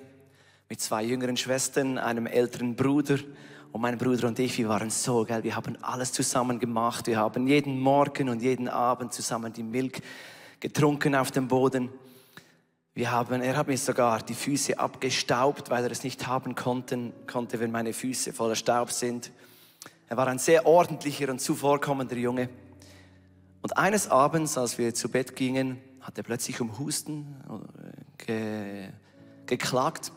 mit 0.70 0.80
zwei 0.80 1.02
jüngeren 1.02 1.38
Schwestern, 1.38 1.98
einem 1.98 2.28
älteren 2.28 2.76
Bruder. 2.76 3.18
Und 3.72 3.82
mein 3.82 3.98
Bruder 3.98 4.28
und 4.28 4.38
ich, 4.38 4.56
wir 4.60 4.70
waren 4.70 4.92
so 4.92 5.26
geil. 5.26 5.44
Wir 5.44 5.56
haben 5.56 5.76
alles 5.82 6.12
zusammen 6.12 6.60
gemacht. 6.60 7.08
Wir 7.08 7.18
haben 7.18 7.48
jeden 7.48 7.80
Morgen 7.80 8.30
und 8.30 8.44
jeden 8.44 8.68
Abend 8.68 9.12
zusammen 9.12 9.52
die 9.52 9.64
Milch 9.64 10.04
getrunken 10.60 11.16
auf 11.16 11.32
dem 11.32 11.48
Boden. 11.48 11.90
Wir 12.94 13.10
haben, 13.10 13.42
er 13.42 13.58
hat 13.58 13.68
mir 13.68 13.78
sogar 13.80 14.22
die 14.22 14.36
Füße 14.36 14.78
abgestaubt, 14.78 15.72
weil 15.72 15.86
er 15.86 15.90
es 15.90 16.04
nicht 16.04 16.28
haben 16.28 16.54
konnte, 16.54 17.12
konnte, 17.26 17.60
wenn 17.60 17.72
meine 17.72 17.92
Füße 17.92 18.34
voller 18.34 18.56
Staub 18.56 18.92
sind. 18.92 19.32
Er 20.08 20.16
war 20.16 20.28
ein 20.28 20.38
sehr 20.38 20.68
ordentlicher 20.68 21.30
und 21.30 21.42
zuvorkommender 21.42 22.18
Junge. 22.18 22.50
Und 23.64 23.76
eines 23.80 24.12
Abends, 24.12 24.60
als 24.60 24.78
wir 24.78 24.94
zu 24.94 25.10
Bett 25.10 25.36
gingen, 25.36 25.82
hat 26.02 26.18
er 26.18 26.24
plötzlich 26.24 26.62
um 26.62 26.78
Husten 26.80 27.36
äh, 27.48 28.26
ge, 28.26 28.90
geklagt. 29.46 30.12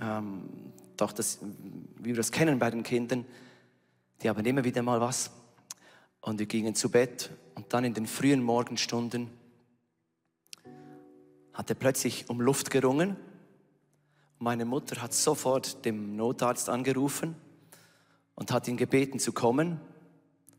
Ähm, 0.00 0.48
doch 0.96 1.12
das, 1.12 1.40
wie 1.98 2.10
wir 2.10 2.16
das 2.16 2.32
kennen 2.32 2.58
bei 2.58 2.70
den 2.70 2.82
Kindern, 2.82 3.24
die 4.22 4.28
haben 4.28 4.44
immer 4.44 4.64
wieder 4.64 4.82
mal 4.82 5.00
was. 5.00 5.30
Und 6.20 6.38
wir 6.38 6.46
gingen 6.46 6.74
zu 6.74 6.90
Bett 6.90 7.30
und 7.54 7.72
dann 7.72 7.84
in 7.84 7.94
den 7.94 8.06
frühen 8.06 8.42
Morgenstunden 8.42 9.30
hat 11.52 11.68
er 11.68 11.74
plötzlich 11.74 12.28
um 12.28 12.40
Luft 12.40 12.70
gerungen. 12.70 13.16
Meine 14.38 14.64
Mutter 14.64 15.02
hat 15.02 15.12
sofort 15.12 15.84
dem 15.84 16.16
Notarzt 16.16 16.68
angerufen 16.68 17.36
und 18.34 18.52
hat 18.52 18.68
ihn 18.68 18.76
gebeten 18.76 19.18
zu 19.18 19.32
kommen. 19.32 19.80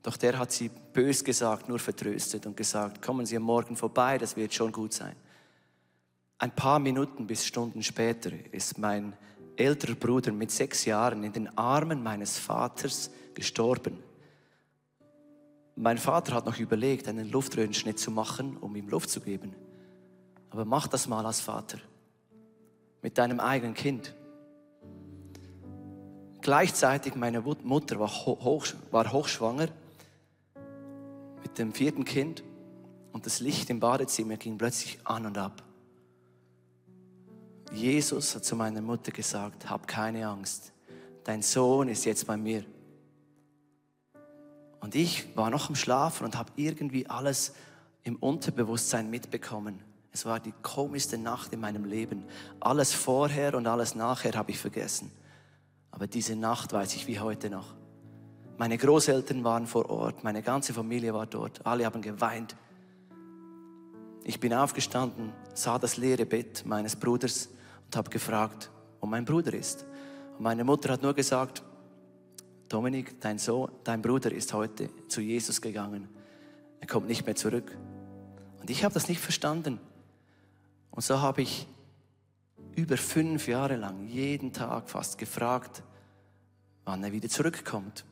Doch 0.03 0.17
der 0.17 0.37
hat 0.37 0.51
sie 0.51 0.69
bös 0.69 1.23
gesagt, 1.23 1.69
nur 1.69 1.79
vertröstet 1.79 2.45
und 2.45 2.57
gesagt, 2.57 3.01
kommen 3.01 3.25
Sie 3.25 3.37
am 3.37 3.43
Morgen 3.43 3.77
vorbei, 3.77 4.17
das 4.17 4.35
wird 4.35 4.53
schon 4.53 4.71
gut 4.71 4.93
sein. 4.93 5.15
Ein 6.37 6.51
paar 6.51 6.77
Minuten 6.77 7.25
bis 7.25 7.45
Stunden 7.45 7.81
später 7.81 8.31
ist 8.51 8.77
mein 8.77 9.13
älterer 9.55 9.95
Bruder 9.95 10.33
mit 10.33 10.51
sechs 10.51 10.83
Jahren 10.83 11.23
in 11.23 11.31
den 11.31 11.57
Armen 11.57 12.03
meines 12.03 12.37
Vaters 12.37 13.11
gestorben. 13.33 13.97
Mein 15.77 15.97
Vater 15.97 16.33
hat 16.33 16.45
noch 16.45 16.59
überlegt, 16.59 17.07
einen 17.07 17.31
Luftröhrenschnitt 17.31 17.97
zu 17.97 18.11
machen, 18.11 18.57
um 18.57 18.75
ihm 18.75 18.89
Luft 18.89 19.09
zu 19.09 19.21
geben. 19.21 19.55
Aber 20.49 20.65
mach 20.65 20.87
das 20.87 21.07
mal 21.07 21.25
als 21.25 21.39
Vater 21.39 21.79
mit 23.01 23.17
deinem 23.17 23.39
eigenen 23.39 23.73
Kind. 23.73 24.13
Gleichzeitig 26.41 27.15
meine 27.15 27.39
Mutter 27.41 27.99
war, 27.99 28.09
hoch, 28.09 28.67
war 28.91 29.11
hochschwanger 29.13 29.69
mit 31.43 31.59
dem 31.59 31.73
vierten 31.73 32.05
Kind 32.05 32.43
und 33.11 33.25
das 33.25 33.39
Licht 33.39 33.69
im 33.69 33.79
Badezimmer 33.79 34.37
ging 34.37 34.57
plötzlich 34.57 34.97
an 35.03 35.25
und 35.25 35.37
ab. 35.37 35.63
Jesus 37.71 38.35
hat 38.35 38.45
zu 38.45 38.55
meiner 38.55 38.81
Mutter 38.81 39.11
gesagt, 39.11 39.69
hab 39.69 39.87
keine 39.87 40.27
Angst, 40.27 40.73
dein 41.23 41.41
Sohn 41.41 41.89
ist 41.89 42.05
jetzt 42.05 42.25
bei 42.27 42.37
mir. 42.37 42.63
Und 44.79 44.95
ich 44.95 45.35
war 45.35 45.49
noch 45.49 45.69
am 45.69 45.75
Schlafen 45.75 46.25
und 46.25 46.37
habe 46.37 46.51
irgendwie 46.55 47.07
alles 47.07 47.53
im 48.03 48.17
Unterbewusstsein 48.17 49.09
mitbekommen. 49.09 49.81
Es 50.11 50.25
war 50.25 50.39
die 50.39 50.53
komischste 50.61 51.17
Nacht 51.17 51.53
in 51.53 51.61
meinem 51.61 51.85
Leben. 51.85 52.25
Alles 52.59 52.93
vorher 52.93 53.55
und 53.55 53.65
alles 53.65 53.95
nachher 53.95 54.33
habe 54.33 54.51
ich 54.51 54.59
vergessen. 54.59 55.11
Aber 55.89 56.05
diese 56.05 56.35
Nacht 56.35 56.73
weiß 56.73 56.95
ich 56.95 57.07
wie 57.07 57.19
heute 57.19 57.49
noch. 57.49 57.73
Meine 58.57 58.77
Großeltern 58.77 59.43
waren 59.43 59.65
vor 59.65 59.89
Ort, 59.89 60.23
meine 60.23 60.43
ganze 60.43 60.73
Familie 60.73 61.13
war 61.13 61.25
dort, 61.25 61.65
alle 61.65 61.85
haben 61.85 62.01
geweint. 62.01 62.55
Ich 64.23 64.39
bin 64.39 64.53
aufgestanden, 64.53 65.33
sah 65.53 65.79
das 65.79 65.97
leere 65.97 66.25
Bett 66.25 66.63
meines 66.65 66.95
Bruders 66.95 67.49
und 67.85 67.95
habe 67.95 68.09
gefragt, 68.09 68.69
wo 69.01 69.07
mein 69.07 69.25
Bruder 69.25 69.53
ist. 69.53 69.85
Und 70.37 70.43
meine 70.43 70.63
Mutter 70.63 70.93
hat 70.93 71.01
nur 71.01 71.13
gesagt, 71.13 71.63
Dominik, 72.69 73.19
dein 73.19 73.37
Sohn, 73.37 73.71
dein 73.83 74.01
Bruder 74.01 74.31
ist 74.31 74.53
heute 74.53 74.89
zu 75.07 75.21
Jesus 75.21 75.61
gegangen. 75.61 76.07
Er 76.79 76.87
kommt 76.87 77.07
nicht 77.07 77.25
mehr 77.25 77.35
zurück. 77.35 77.75
Und 78.61 78.69
ich 78.69 78.83
habe 78.83 78.93
das 78.93 79.09
nicht 79.09 79.19
verstanden. 79.19 79.79
Und 80.91 81.03
so 81.03 81.21
habe 81.21 81.41
ich 81.41 81.67
über 82.75 82.97
fünf 82.97 83.47
Jahre 83.47 83.75
lang 83.75 84.07
jeden 84.07 84.53
Tag 84.53 84.89
fast 84.89 85.17
gefragt, 85.17 85.83
wann 86.85 87.03
er 87.03 87.11
wieder 87.11 87.29
zurückkommt. 87.29 88.05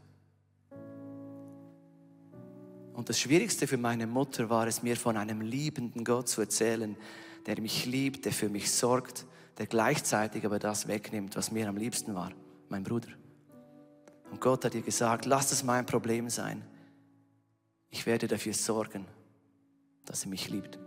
Und 2.94 3.10
das 3.10 3.20
Schwierigste 3.20 3.68
für 3.68 3.78
meine 3.78 4.08
Mutter 4.08 4.50
war 4.50 4.68
es, 4.68 4.84
mir 4.84 4.98
von 4.98 5.18
einem 5.18 5.42
liebenden 5.42 6.04
Gott 6.04 6.28
zu 6.28 6.42
erzählen, 6.42 6.98
der 7.46 7.60
mich 7.62 7.86
liebt, 7.86 8.26
der 8.26 8.32
für 8.32 8.50
mich 8.50 8.72
sorgt, 8.72 9.26
der 9.58 9.66
gleichzeitig 9.66 10.46
aber 10.46 10.60
das 10.60 10.88
wegnimmt, 10.88 11.36
was 11.36 11.52
mir 11.52 11.68
am 11.68 11.78
liebsten 11.78 12.16
war, 12.16 12.32
mein 12.70 12.84
Bruder. 12.84 13.10
Und 14.30 14.40
Gott 14.40 14.66
hat 14.66 14.76
ihr 14.76 14.82
gesagt, 14.82 15.26
lass 15.26 15.52
es 15.52 15.64
mein 15.64 15.86
Problem 15.86 16.30
sein. 16.30 16.64
Ich 17.90 18.06
werde 18.06 18.28
dafür 18.28 18.54
sorgen, 18.54 19.06
dass 20.06 20.24
er 20.24 20.30
mich 20.30 20.50
liebt. 20.50 20.80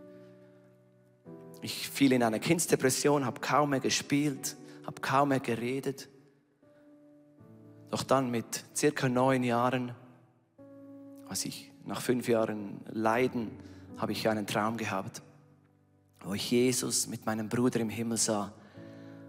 Ich 1.60 1.88
fiel 1.88 2.12
in 2.12 2.22
eine 2.22 2.40
Kindsdepression, 2.40 3.24
habe 3.24 3.40
kaum 3.40 3.70
mehr 3.70 3.80
gespielt, 3.80 4.56
habe 4.86 5.00
kaum 5.00 5.30
mehr 5.30 5.40
geredet. 5.40 6.08
Doch 7.90 8.02
dann 8.02 8.30
mit 8.30 8.64
circa 8.74 9.08
neun 9.08 9.42
Jahren, 9.44 9.94
als 11.28 11.44
ich 11.44 11.73
nach 11.84 12.00
fünf 12.00 12.28
Jahren 12.28 12.80
Leiden, 12.90 13.50
habe 13.96 14.12
ich 14.12 14.28
einen 14.28 14.46
Traum 14.46 14.76
gehabt, 14.76 15.22
wo 16.20 16.34
ich 16.34 16.50
Jesus 16.50 17.06
mit 17.06 17.26
meinem 17.26 17.48
Bruder 17.48 17.80
im 17.80 17.90
Himmel 17.90 18.16
sah. 18.16 18.52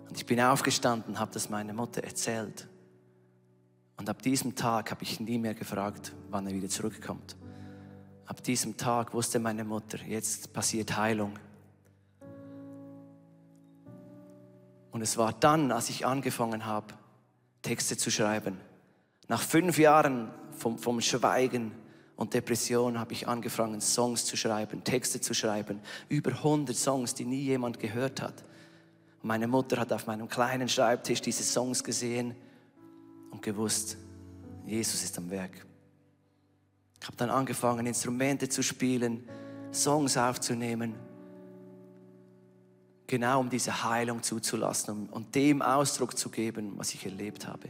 Und 0.07 0.17
ich 0.17 0.25
bin 0.25 0.39
aufgestanden, 0.39 1.19
habe 1.19 1.31
das 1.33 1.49
meiner 1.49 1.73
Mutter 1.73 2.03
erzählt. 2.03 2.67
Und 3.97 4.09
ab 4.09 4.21
diesem 4.21 4.55
Tag 4.55 4.91
habe 4.91 5.03
ich 5.03 5.19
nie 5.19 5.37
mehr 5.37 5.53
gefragt, 5.53 6.13
wann 6.29 6.47
er 6.47 6.53
wieder 6.53 6.69
zurückkommt. 6.69 7.35
Ab 8.25 8.43
diesem 8.43 8.75
Tag 8.75 9.13
wusste 9.13 9.39
meine 9.39 9.63
Mutter, 9.63 9.99
jetzt 10.03 10.51
passiert 10.51 10.97
Heilung. 10.97 11.37
Und 14.91 15.01
es 15.01 15.17
war 15.17 15.33
dann, 15.33 15.71
als 15.71 15.89
ich 15.89 16.05
angefangen 16.05 16.65
habe, 16.65 16.93
Texte 17.61 17.97
zu 17.97 18.09
schreiben. 18.09 18.57
Nach 19.27 19.41
fünf 19.41 19.77
Jahren 19.77 20.29
vom, 20.51 20.77
vom 20.77 21.01
Schweigen 21.01 21.71
und 22.15 22.33
Depression 22.33 22.97
habe 22.97 23.13
ich 23.13 23.27
angefangen, 23.27 23.81
Songs 23.81 24.25
zu 24.25 24.37
schreiben, 24.37 24.83
Texte 24.83 25.19
zu 25.19 25.33
schreiben. 25.33 25.81
Über 26.07 26.31
100 26.31 26.75
Songs, 26.75 27.13
die 27.13 27.25
nie 27.25 27.41
jemand 27.41 27.79
gehört 27.79 28.21
hat. 28.21 28.43
Meine 29.21 29.47
Mutter 29.47 29.77
hat 29.77 29.91
auf 29.91 30.07
meinem 30.07 30.29
kleinen 30.29 30.69
Schreibtisch 30.69 31.21
diese 31.21 31.43
Songs 31.43 31.83
gesehen 31.83 32.35
und 33.31 33.41
gewusst, 33.41 33.97
Jesus 34.65 35.03
ist 35.03 35.17
am 35.17 35.29
Werk. 35.29 35.65
Ich 37.01 37.07
habe 37.07 37.17
dann 37.17 37.29
angefangen, 37.29 37.85
Instrumente 37.85 38.47
zu 38.49 38.63
spielen, 38.63 39.27
Songs 39.73 40.15
aufzunehmen, 40.15 40.95
genau 43.07 43.41
um 43.41 43.49
diese 43.49 43.83
Heilung 43.83 44.23
zuzulassen 44.23 45.09
und, 45.09 45.35
dem 45.35 45.61
Ausdruck 45.61 46.17
zu 46.17 46.29
geben, 46.29 46.73
was 46.77 46.93
ich 46.93 47.05
erlebt 47.05 47.45
habe. 47.45 47.69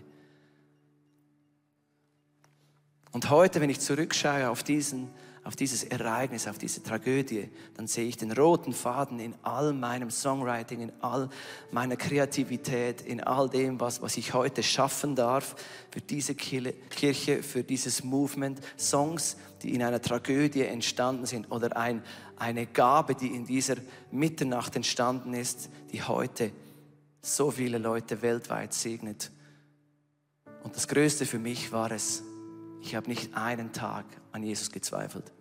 Und 3.11 3.29
heute, 3.29 3.61
wenn 3.61 3.69
ich 3.69 3.79
zurückschaue 3.79 4.49
auf, 4.49 4.63
diesen, 4.63 5.09
auf 5.45 5.55
dieses 5.55 5.83
Ereignis, 5.83 6.47
auf 6.47 6.57
diese 6.57 6.83
Tragödie, 6.83 7.49
dann 7.77 7.87
sehe 7.87 8.05
ich 8.05 8.17
den 8.17 8.31
roten 8.31 8.73
Faden 8.73 9.19
in 9.19 9.35
all 9.41 9.73
meinem 9.73 10.11
Songwriting, 10.11 10.81
in 10.81 10.91
all 11.01 11.29
meiner 11.71 11.95
Kreativität, 11.95 13.01
in 13.01 13.21
all 13.21 13.47
dem, 13.49 13.79
was, 13.79 14.01
was 14.01 14.17
ich 14.17 14.33
heute 14.33 14.63
schaffen 14.63 15.15
darf 15.15 15.55
für 15.91 16.01
diese 16.01 16.35
Kirche, 16.35 17.41
für 17.41 17.63
dieses 17.63 18.03
Movement. 18.03 18.59
Songs, 18.77 19.37
die 19.61 19.73
in 19.73 19.81
einer 19.81 20.01
Tragödie 20.01 20.63
entstanden 20.63 21.25
sind 21.25 21.51
oder 21.51 21.77
ein, 21.77 22.03
eine 22.37 22.65
Gabe, 22.65 23.15
die 23.15 23.27
in 23.27 23.45
dieser 23.45 23.75
Mitternacht 24.11 24.75
entstanden 24.75 25.33
ist, 25.33 25.69
die 25.91 26.03
heute 26.03 26.51
so 27.21 27.49
viele 27.51 27.77
Leute 27.77 28.21
weltweit 28.21 28.73
segnet. 28.73 29.31
Und 30.63 30.75
das 30.75 30.87
Größte 30.87 31.25
für 31.25 31.39
mich 31.39 31.71
war 31.71 31.91
es, 31.91 32.23
ich 32.85 32.93
habe 32.93 33.09
nicht 33.09 33.35
einen 33.35 33.73
Tag 33.73 34.05
an 34.31 34.43
Jesus 34.43 34.71
gezweifelt. 34.71 35.31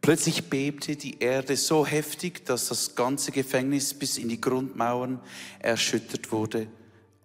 Plötzlich 0.00 0.48
bebte 0.48 0.96
die 0.96 1.20
Erde 1.20 1.54
so 1.58 1.84
heftig, 1.84 2.46
dass 2.46 2.68
das 2.68 2.94
ganze 2.94 3.30
Gefängnis 3.30 3.92
bis 3.92 4.16
in 4.16 4.30
die 4.30 4.40
Grundmauern 4.40 5.20
erschüttert 5.58 6.32
wurde. 6.32 6.68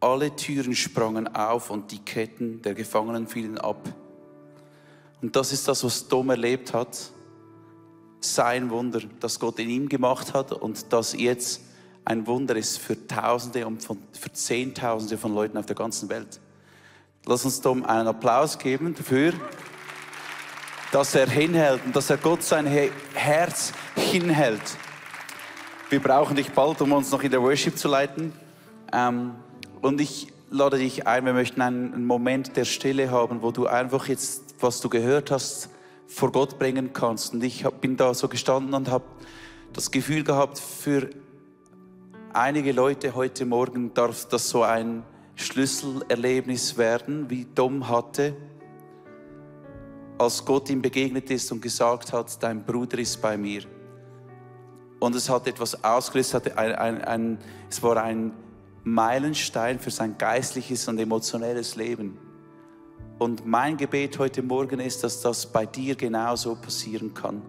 Alle 0.01 0.35
Türen 0.35 0.75
sprangen 0.75 1.33
auf 1.33 1.69
und 1.69 1.93
die 1.93 1.99
Ketten 1.99 2.61
der 2.61 2.73
Gefangenen 2.73 3.27
fielen 3.27 3.57
ab. 3.57 3.87
Und 5.21 5.33
das 5.37 5.53
ist 5.53 5.65
das, 5.69 5.85
was 5.85 6.09
Dom 6.09 6.29
erlebt 6.29 6.73
hat. 6.73 7.13
Sein 8.19 8.69
Wunder, 8.69 8.99
das 9.21 9.39
Gott 9.39 9.59
in 9.59 9.69
ihm 9.69 9.87
gemacht 9.87 10.33
hat 10.33 10.51
und 10.51 10.91
das 10.91 11.13
jetzt 11.13 11.61
ein 12.05 12.27
Wunder 12.27 12.55
ist 12.55 12.79
für 12.79 13.07
Tausende 13.07 13.65
und 13.65 13.83
von, 13.83 13.97
für 14.11 14.31
Zehntausende 14.31 15.17
von 15.17 15.33
Leuten 15.33 15.57
auf 15.57 15.65
der 15.65 15.75
ganzen 15.75 16.09
Welt. 16.09 16.39
Lass 17.25 17.45
uns 17.45 17.61
Tom 17.61 17.85
einen 17.85 18.07
Applaus 18.07 18.57
geben 18.59 18.93
dafür, 18.95 19.33
dass 20.91 21.15
er 21.15 21.29
hinhält 21.29 21.81
und 21.85 21.95
dass 21.95 22.09
er 22.09 22.17
Gott 22.17 22.43
sein 22.43 22.67
Herz 22.67 23.71
hinhält. 23.95 24.61
Wir 25.89 26.01
brauchen 26.01 26.35
dich 26.35 26.51
bald, 26.51 26.81
um 26.81 26.91
uns 26.91 27.11
noch 27.11 27.23
in 27.23 27.31
der 27.31 27.41
Worship 27.41 27.77
zu 27.77 27.87
leiten. 27.87 28.33
Ähm, 28.91 29.35
und 29.81 30.01
ich 30.01 30.27
lade 30.49 30.77
dich 30.77 31.07
ein, 31.07 31.25
wir 31.25 31.33
möchten 31.33 31.61
einen 31.61 32.05
Moment 32.05 32.57
der 32.57 32.65
Stille 32.65 33.09
haben, 33.09 33.41
wo 33.41 33.51
du 33.51 33.67
einfach 33.67 34.07
jetzt, 34.07 34.55
was 34.59 34.81
du 34.81 34.89
gehört 34.89 35.31
hast, 35.31 35.69
vor 36.07 36.31
Gott 36.31 36.59
bringen 36.59 36.91
kannst. 36.93 37.33
Und 37.33 37.43
ich 37.43 37.63
bin 37.81 37.95
da 37.95 38.13
so 38.13 38.27
gestanden 38.27 38.73
und 38.73 38.89
habe 38.89 39.05
das 39.71 39.91
Gefühl 39.91 40.23
gehabt, 40.23 40.59
für 40.59 41.09
einige 42.33 42.71
Leute 42.71 43.13
heute 43.13 43.45
Morgen 43.45 43.93
darf 43.93 44.25
das 44.25 44.49
so 44.49 44.63
ein 44.63 45.03
Schlüsselerlebnis 45.35 46.77
werden, 46.77 47.29
wie 47.29 47.45
Dom 47.45 47.87
hatte, 47.87 48.35
als 50.17 50.43
Gott 50.43 50.69
ihm 50.69 50.81
begegnet 50.81 51.29
ist 51.29 51.51
und 51.51 51.61
gesagt 51.61 52.11
hat, 52.11 52.41
dein 52.41 52.65
Bruder 52.65 52.97
ist 52.99 53.21
bei 53.21 53.37
mir. 53.37 53.63
Und 54.99 55.15
es 55.15 55.29
hat 55.29 55.47
etwas 55.47 55.83
ausgelöst, 55.83 56.35
ein, 56.57 56.75
ein, 56.75 57.01
ein, 57.03 57.37
es 57.69 57.81
war 57.83 57.97
ein 57.97 58.31
Meilenstein 58.83 59.79
für 59.79 59.91
sein 59.91 60.17
geistliches 60.17 60.87
und 60.87 60.99
emotionelles 60.99 61.75
Leben. 61.75 62.17
Und 63.19 63.45
mein 63.45 63.77
Gebet 63.77 64.17
heute 64.17 64.41
Morgen 64.41 64.79
ist, 64.79 65.03
dass 65.03 65.21
das 65.21 65.45
bei 65.45 65.65
dir 65.65 65.95
genauso 65.95 66.55
passieren 66.55 67.13
kann. 67.13 67.41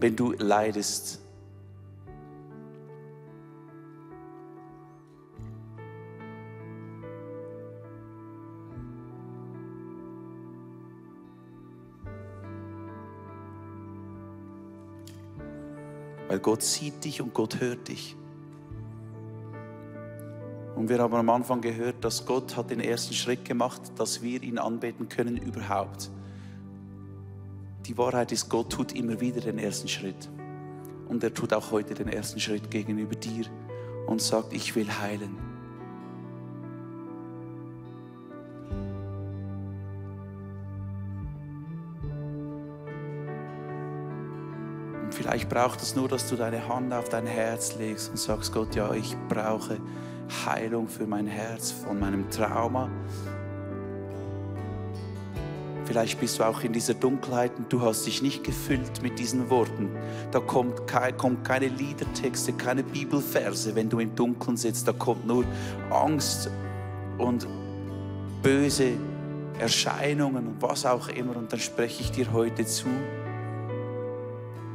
Wenn 0.00 0.16
du 0.16 0.32
leidest, 0.32 1.20
Weil 16.28 16.38
Gott 16.38 16.62
sieht 16.62 17.04
dich 17.04 17.20
und 17.20 17.34
Gott 17.34 17.60
hört 17.60 17.88
dich. 17.88 18.16
Und 20.76 20.88
wir 20.88 20.98
haben 20.98 21.14
am 21.14 21.30
Anfang 21.30 21.60
gehört, 21.60 22.04
dass 22.04 22.24
Gott 22.24 22.56
hat 22.56 22.70
den 22.70 22.78
ersten 22.78 23.14
Schritt 23.14 23.44
gemacht, 23.44 23.80
dass 23.96 24.22
wir 24.22 24.42
ihn 24.42 24.58
anbeten 24.58 25.08
können 25.08 25.36
überhaupt. 25.36 26.10
Die 27.86 27.98
Wahrheit 27.98 28.30
ist, 28.30 28.48
Gott 28.48 28.70
tut 28.70 28.92
immer 28.92 29.20
wieder 29.20 29.40
den 29.40 29.58
ersten 29.58 29.88
Schritt. 29.88 30.28
Und 31.08 31.24
er 31.24 31.32
tut 31.32 31.52
auch 31.54 31.72
heute 31.72 31.94
den 31.94 32.08
ersten 32.08 32.38
Schritt 32.38 32.70
gegenüber 32.70 33.16
dir 33.16 33.46
und 34.06 34.20
sagt, 34.20 34.52
ich 34.52 34.76
will 34.76 34.88
heilen. 35.00 35.47
Vielleicht 45.38 45.50
braucht 45.50 45.82
es 45.82 45.94
nur, 45.94 46.08
dass 46.08 46.28
du 46.28 46.34
deine 46.34 46.66
Hand 46.66 46.92
auf 46.92 47.10
dein 47.10 47.24
Herz 47.24 47.76
legst 47.76 48.10
und 48.10 48.18
sagst, 48.18 48.52
Gott, 48.52 48.74
ja, 48.74 48.92
ich 48.92 49.16
brauche 49.28 49.78
Heilung 50.44 50.88
für 50.88 51.06
mein 51.06 51.28
Herz 51.28 51.70
von 51.70 52.00
meinem 52.00 52.28
Trauma. 52.28 52.90
Vielleicht 55.84 56.18
bist 56.18 56.40
du 56.40 56.42
auch 56.42 56.64
in 56.64 56.72
dieser 56.72 56.94
Dunkelheit 56.94 57.52
und 57.56 57.72
du 57.72 57.80
hast 57.82 58.04
dich 58.04 58.20
nicht 58.20 58.42
gefüllt 58.42 59.00
mit 59.00 59.20
diesen 59.20 59.48
Worten. 59.48 59.90
Da 60.32 60.40
kommt, 60.40 60.88
kein, 60.88 61.16
kommt 61.16 61.44
keine 61.44 61.68
Liedertexte, 61.68 62.54
keine 62.54 62.82
Bibelverse, 62.82 63.76
wenn 63.76 63.88
du 63.88 64.00
im 64.00 64.16
Dunkeln 64.16 64.56
sitzt. 64.56 64.88
Da 64.88 64.92
kommt 64.92 65.24
nur 65.24 65.44
Angst 65.90 66.50
und 67.16 67.46
böse 68.42 68.94
Erscheinungen 69.60 70.48
und 70.48 70.62
was 70.62 70.84
auch 70.84 71.08
immer. 71.10 71.36
Und 71.36 71.52
dann 71.52 71.60
spreche 71.60 72.02
ich 72.02 72.10
dir 72.10 72.32
heute 72.32 72.66
zu. 72.66 72.88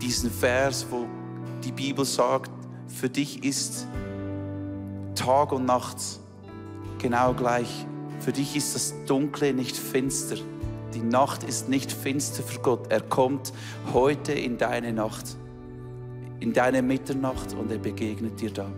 Diesen 0.03 0.29
Vers, 0.29 0.85
wo 0.89 1.05
die 1.63 1.71
Bibel 1.71 2.03
sagt, 2.03 2.51
für 2.87 3.07
dich 3.07 3.45
ist 3.45 3.87
Tag 5.15 5.53
und 5.53 5.63
Nacht 5.63 5.95
genau 6.99 7.33
gleich. 7.33 7.85
Für 8.19 8.33
dich 8.33 8.57
ist 8.57 8.75
das 8.75 8.93
Dunkle 9.05 9.53
nicht 9.53 9.77
finster. 9.77 10.35
Die 10.93 10.99
Nacht 10.99 11.43
ist 11.43 11.69
nicht 11.69 11.89
finster 11.89 12.43
für 12.43 12.59
Gott. 12.59 12.91
Er 12.91 12.99
kommt 12.99 13.53
heute 13.93 14.33
in 14.33 14.57
deine 14.57 14.91
Nacht, 14.91 15.37
in 16.41 16.51
deine 16.51 16.81
Mitternacht 16.81 17.53
und 17.53 17.71
er 17.71 17.77
begegnet 17.77 18.41
dir 18.41 18.51
da. 18.51 18.69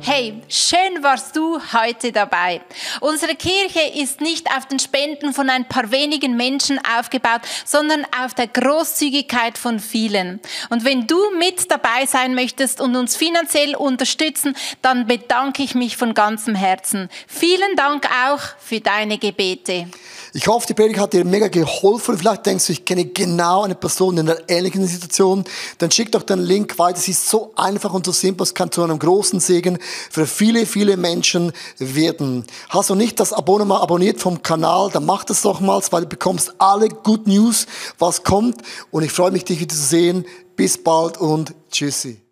Hey, 0.00 0.42
schön 0.48 1.02
warst 1.02 1.34
du 1.34 1.58
heute 1.72 2.12
dabei. 2.12 2.60
Unsere 3.00 3.34
Kirche 3.34 3.80
ist 4.00 4.20
nicht 4.20 4.46
auf 4.56 4.66
den 4.66 4.78
Spenden 4.78 5.34
von 5.34 5.50
ein 5.50 5.68
paar 5.68 5.90
wenigen 5.90 6.36
Menschen 6.36 6.80
aufgebaut, 6.96 7.40
sondern 7.64 8.06
auf 8.24 8.32
der 8.32 8.46
Großzügigkeit 8.46 9.58
von 9.58 9.80
vielen. 9.80 10.40
Und 10.70 10.84
wenn 10.84 11.06
du 11.06 11.18
mit 11.38 11.70
dabei 11.70 12.06
sein 12.06 12.34
möchtest 12.34 12.80
und 12.80 12.96
uns 12.96 13.16
finanziell 13.16 13.74
unterstützen, 13.74 14.56
dann 14.82 15.06
bedanke 15.06 15.62
ich 15.62 15.74
mich 15.74 15.96
von 15.96 16.14
ganzem 16.14 16.54
Herzen. 16.54 17.08
Vielen 17.26 17.76
Dank 17.76 18.08
auch 18.26 18.40
für 18.58 18.80
deine 18.80 19.18
Gebete. 19.18 19.88
Ich 20.34 20.46
hoffe, 20.46 20.66
die 20.66 20.74
Predigt 20.74 21.00
hat 21.00 21.14
dir 21.14 21.24
mega 21.24 21.48
geholfen. 21.48 22.18
Vielleicht 22.18 22.44
denkst 22.44 22.66
du, 22.66 22.72
ich 22.72 22.84
kenne 22.84 23.06
genau 23.06 23.62
eine 23.62 23.74
Person 23.74 24.18
in 24.18 24.28
einer 24.28 24.38
ähnlichen 24.48 24.86
Situation. 24.86 25.44
Dann 25.78 25.90
schick 25.90 26.12
doch 26.12 26.22
den 26.22 26.40
Link 26.40 26.78
weiter. 26.78 26.98
Es 26.98 27.08
ist 27.08 27.28
so 27.28 27.52
einfach 27.56 27.94
und 27.94 28.04
so 28.04 28.12
simpel. 28.12 28.44
Es 28.44 28.54
kann 28.54 28.70
zu 28.70 28.82
einem 28.82 28.98
großen 28.98 29.40
Segen 29.40 29.78
für 30.10 30.26
viele, 30.26 30.66
viele 30.66 30.96
Menschen 30.96 31.52
werden. 31.78 32.44
Hast 32.68 32.90
du 32.90 32.94
nicht 32.94 33.20
das 33.20 33.32
Abonnement 33.32 33.80
abonniert 33.80 34.20
vom 34.20 34.42
Kanal, 34.42 34.90
dann 34.92 35.06
mach 35.06 35.24
das 35.24 35.42
doch 35.42 35.60
mal, 35.60 35.80
weil 35.90 36.02
du 36.02 36.08
bekommst 36.08 36.54
alle 36.58 36.88
Good 36.88 37.26
News, 37.26 37.66
was 37.98 38.22
kommt. 38.22 38.62
Und 38.90 39.02
ich 39.02 39.12
freue 39.12 39.30
mich, 39.30 39.44
dich 39.44 39.60
wieder 39.60 39.74
zu 39.74 39.82
sehen. 39.82 40.24
Bis 40.56 40.82
bald 40.82 41.18
und 41.18 41.54
tschüssi. 41.70 42.27